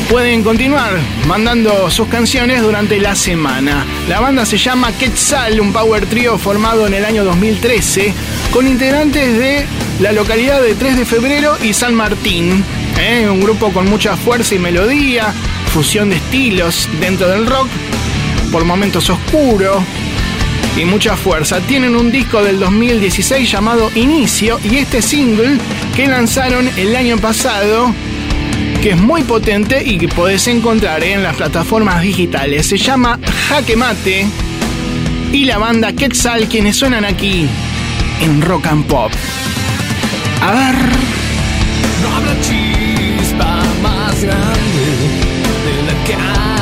pueden 0.09 0.43
continuar 0.43 0.93
mandando 1.27 1.90
sus 1.90 2.09
canciones 2.09 2.62
durante 2.62 2.98
la 2.98 3.15
semana. 3.15 3.85
La 4.09 4.20
banda 4.20 4.47
se 4.47 4.56
llama 4.56 4.93
Quetzal, 4.93 5.61
un 5.61 5.73
power 5.73 6.06
trio 6.06 6.39
formado 6.39 6.86
en 6.86 6.94
el 6.94 7.05
año 7.05 7.24
2013 7.24 8.15
con 8.52 8.66
integrantes 8.66 9.36
de 9.36 9.66
la 10.01 10.12
localidad 10.12 10.62
de 10.62 10.74
3 10.74 10.97
de 10.97 11.05
febrero 11.05 11.56
y 11.62 11.74
San 11.74 11.94
Martín. 11.94 12.65
¿eh? 12.98 13.28
Un 13.28 13.40
grupo 13.40 13.73
con 13.73 13.89
mucha 13.89 14.16
fuerza 14.16 14.55
y 14.55 14.59
melodía, 14.59 15.35
fusión 15.75 16.09
de 16.09 16.17
estilos 16.17 16.89
dentro 17.01 17.29
del 17.29 17.47
rock, 17.47 17.67
por 18.53 18.65
momentos 18.65 19.11
oscuro 19.11 19.83
y 20.77 20.85
mucha 20.85 21.17
fuerza. 21.17 21.59
Tienen 21.63 21.97
un 21.97 22.13
disco 22.13 22.45
del 22.45 22.61
2016 22.61 23.51
llamado 23.51 23.91
Inicio 23.97 24.61
y 24.63 24.77
este 24.77 25.03
single 25.03 25.59
que 25.97 26.07
lanzaron 26.07 26.71
el 26.77 26.95
año 26.95 27.19
pasado 27.19 27.93
que 28.81 28.91
es 28.91 28.97
muy 28.97 29.25
potente 29.25 29.83
y 29.85 29.99
que 29.99 30.07
podés 30.07 30.47
encontrar 30.47 31.03
en 31.03 31.25
las 31.25 31.35
plataformas 31.35 32.03
digitales. 32.03 32.67
Se 32.67 32.79
llama 32.79 33.19
Jaque 33.49 33.75
Mate 33.75 34.27
y 35.33 35.45
la 35.45 35.59
banda 35.59 35.93
Quetzal 35.93 36.47
quienes 36.47 36.77
suenan 36.77 37.05
aquí 37.05 37.49
en 38.21 38.41
Rock 38.43 38.67
and 38.69 38.87
Pop. 38.87 39.11
A 40.41 40.53
ver. 40.53 40.77
No 42.01 42.17
habrá 42.17 42.41
chispa 42.43 43.61
más 43.83 44.23
grande 44.23 44.84
de 46.16 46.23
la 46.23 46.53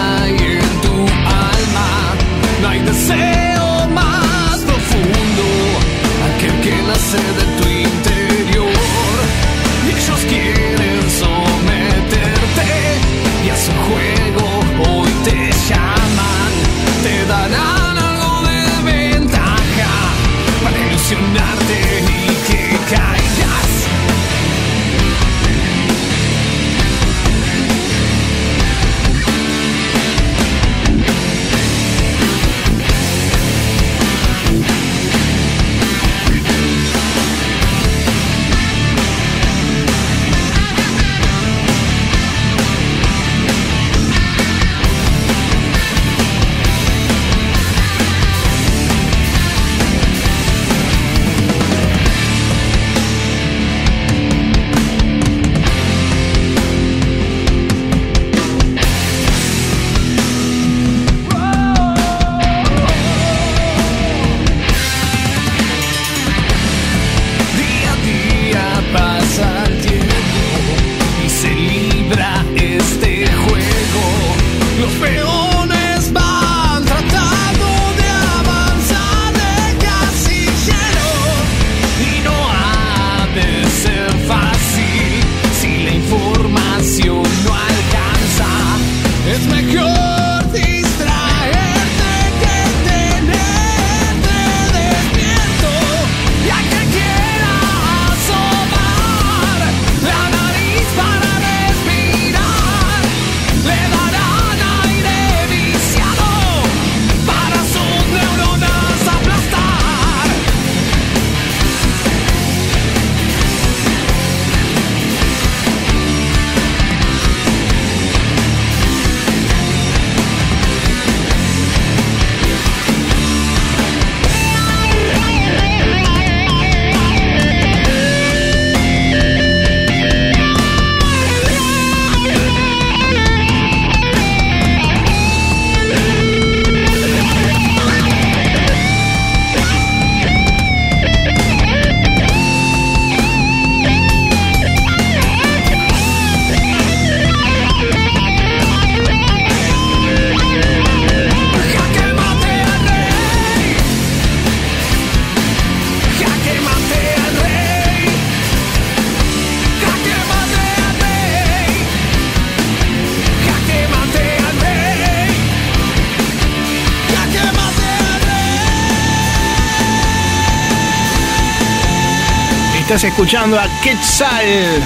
Escuchando 173.04 173.58
a 173.58 173.66
Quetzal 173.82 174.80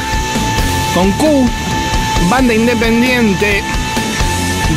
con 0.95 1.13
Q, 1.13 1.47
banda 2.31 2.55
independiente 2.55 3.63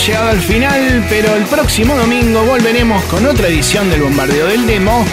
llegado 0.06 0.28
al 0.28 0.40
final, 0.40 1.04
pero 1.08 1.34
el 1.34 1.44
próximo 1.44 1.96
domingo 1.96 2.44
volveremos 2.44 3.02
con 3.04 3.26
otra 3.26 3.48
edición 3.48 3.90
del 3.90 4.02
Bombardeo 4.02 4.46
del 4.46 4.66
Demo 4.66 5.04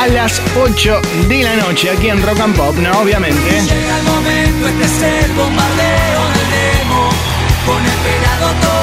a 0.00 0.06
las 0.06 0.40
8 0.56 1.00
de 1.28 1.42
la 1.42 1.56
noche 1.56 1.90
aquí 1.90 2.08
en 2.08 2.22
Rock 2.22 2.40
and 2.40 2.56
Pop, 2.56 2.76
¿no? 2.76 3.00
Obviamente. 3.00 3.50
Llega 3.50 3.98
el 3.98 4.04
momento, 4.04 4.68
este 4.68 4.84
es 4.84 5.24
el 5.24 5.32
bombardeo 5.32 6.22
del 6.34 6.50
demo. 6.50 7.10
Con 7.66 7.84
el 7.84 7.90
pelado. 7.90 8.73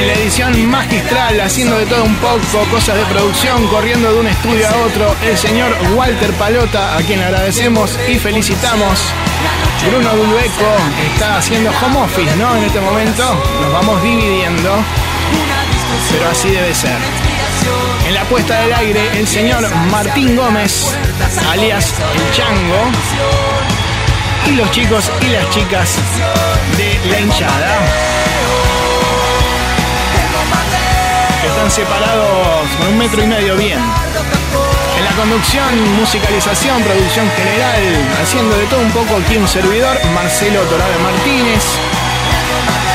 En 0.00 0.06
la 0.06 0.14
edición 0.14 0.70
magistral, 0.70 1.38
haciendo 1.42 1.76
de 1.76 1.84
todo 1.84 2.04
un 2.04 2.16
poco, 2.16 2.64
cosas 2.70 2.96
de 2.96 3.04
producción, 3.04 3.66
corriendo 3.66 4.10
de 4.10 4.20
un 4.20 4.26
estudio 4.28 4.66
a 4.66 4.76
otro, 4.86 5.14
el 5.22 5.36
señor 5.36 5.76
Walter 5.94 6.32
Palota, 6.32 6.96
a 6.96 7.02
quien 7.02 7.20
agradecemos 7.20 7.98
y 8.08 8.18
felicitamos. 8.18 8.98
Bruno 9.90 10.16
Dulbeco 10.16 10.74
está 11.12 11.36
haciendo 11.36 11.70
home 11.82 11.98
office, 11.98 12.34
¿no? 12.36 12.56
En 12.56 12.64
este 12.64 12.80
momento 12.80 13.44
nos 13.60 13.72
vamos 13.74 14.02
dividiendo, 14.02 14.70
pero 16.10 16.30
así 16.30 16.48
debe 16.48 16.74
ser. 16.74 16.96
En 18.08 18.14
la 18.14 18.24
puesta 18.24 18.58
del 18.62 18.72
aire, 18.72 19.18
el 19.18 19.28
señor 19.28 19.68
Martín 19.90 20.34
Gómez, 20.34 20.96
alias 21.50 21.92
El 22.14 22.32
Chango, 22.32 22.90
y 24.46 24.52
los 24.52 24.70
chicos 24.70 25.10
y 25.20 25.26
las 25.26 25.50
chicas 25.50 25.96
de 26.78 27.10
la 27.10 27.20
hinchada. 27.20 28.19
Separados 31.68 32.68
con 32.78 32.88
un 32.88 32.98
metro 32.98 33.22
y 33.22 33.26
medio 33.26 33.56
bien. 33.56 33.78
En 34.96 35.04
la 35.04 35.10
conducción, 35.12 35.68
musicalización, 35.96 36.82
producción 36.82 37.28
general, 37.36 37.82
haciendo 38.22 38.56
de 38.56 38.64
todo 38.66 38.80
un 38.80 38.90
poco 38.92 39.16
aquí 39.16 39.36
un 39.36 39.46
servidor, 39.46 39.98
Marcelo 40.14 40.62
Torabe 40.62 40.98
Martínez. 40.98 41.64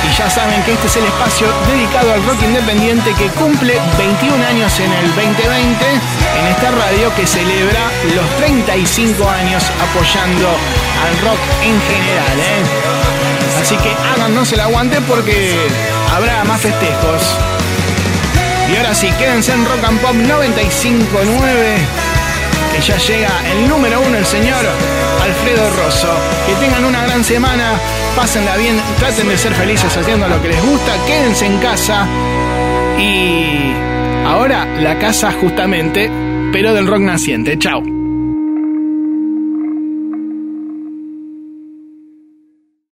Y 0.08 0.18
ya 0.18 0.30
saben 0.30 0.62
que 0.64 0.74
este 0.74 0.88
es 0.88 0.96
el 0.98 1.06
espacio 1.06 1.48
dedicado 1.68 2.14
al 2.14 2.24
rock 2.26 2.42
independiente 2.44 3.14
que 3.14 3.28
cumple 3.30 3.80
21 3.98 4.46
años 4.46 4.80
en 4.80 4.92
el 4.92 5.08
2020 5.16 5.86
en 6.40 6.48
esta 6.48 6.72
radio 6.72 7.14
que 7.16 7.28
celebra 7.28 7.92
los 8.16 8.30
35 8.38 9.30
años 9.30 9.64
apoyando 9.90 10.48
al 10.48 11.22
rock 11.22 11.40
en 11.62 11.82
general. 11.82 12.40
¿eh? 12.40 13.62
Así 13.62 13.76
que 13.78 13.92
háganos 14.14 14.52
el 14.54 14.60
aguante 14.60 15.02
porque 15.02 15.68
habrá 16.14 16.44
más 16.44 16.62
festejos. 16.62 17.38
Y 18.72 18.76
ahora 18.78 18.96
sí, 18.96 19.08
quédense 19.18 19.52
en 19.54 19.64
Rock 19.66 19.84
and 19.84 20.00
Pop 20.02 20.16
95.9, 20.16 21.78
que 22.74 22.82
ya 22.82 22.98
llega 22.98 23.30
el 23.52 23.70
número 23.70 24.02
uno, 24.02 24.18
el 24.18 24.26
señor 24.26 24.66
Alfredo 25.22 25.70
Rosso. 25.78 26.10
Que 26.48 26.54
tengan 26.66 26.84
una 26.84 27.04
gran 27.04 27.24
semana, 27.24 27.74
pásenla 28.16 28.58
bien, 28.58 28.82
traten 29.00 29.30
de 29.30 29.38
ser 29.38 29.54
felices 29.54 29.96
haciendo 29.96 30.28
lo 30.28 30.42
que 30.42 30.50
les 30.50 30.66
gusta, 30.66 30.94
quédense 31.06 31.46
en 31.46 31.58
casa. 31.60 32.08
Y 32.98 33.74
ahora 34.26 34.66
la 34.80 34.98
casa 34.98 35.32
justamente, 35.32 36.10
pero 36.52 36.74
del 36.74 36.88
rock 36.88 37.02
naciente. 37.02 37.58
Chao. 37.60 37.95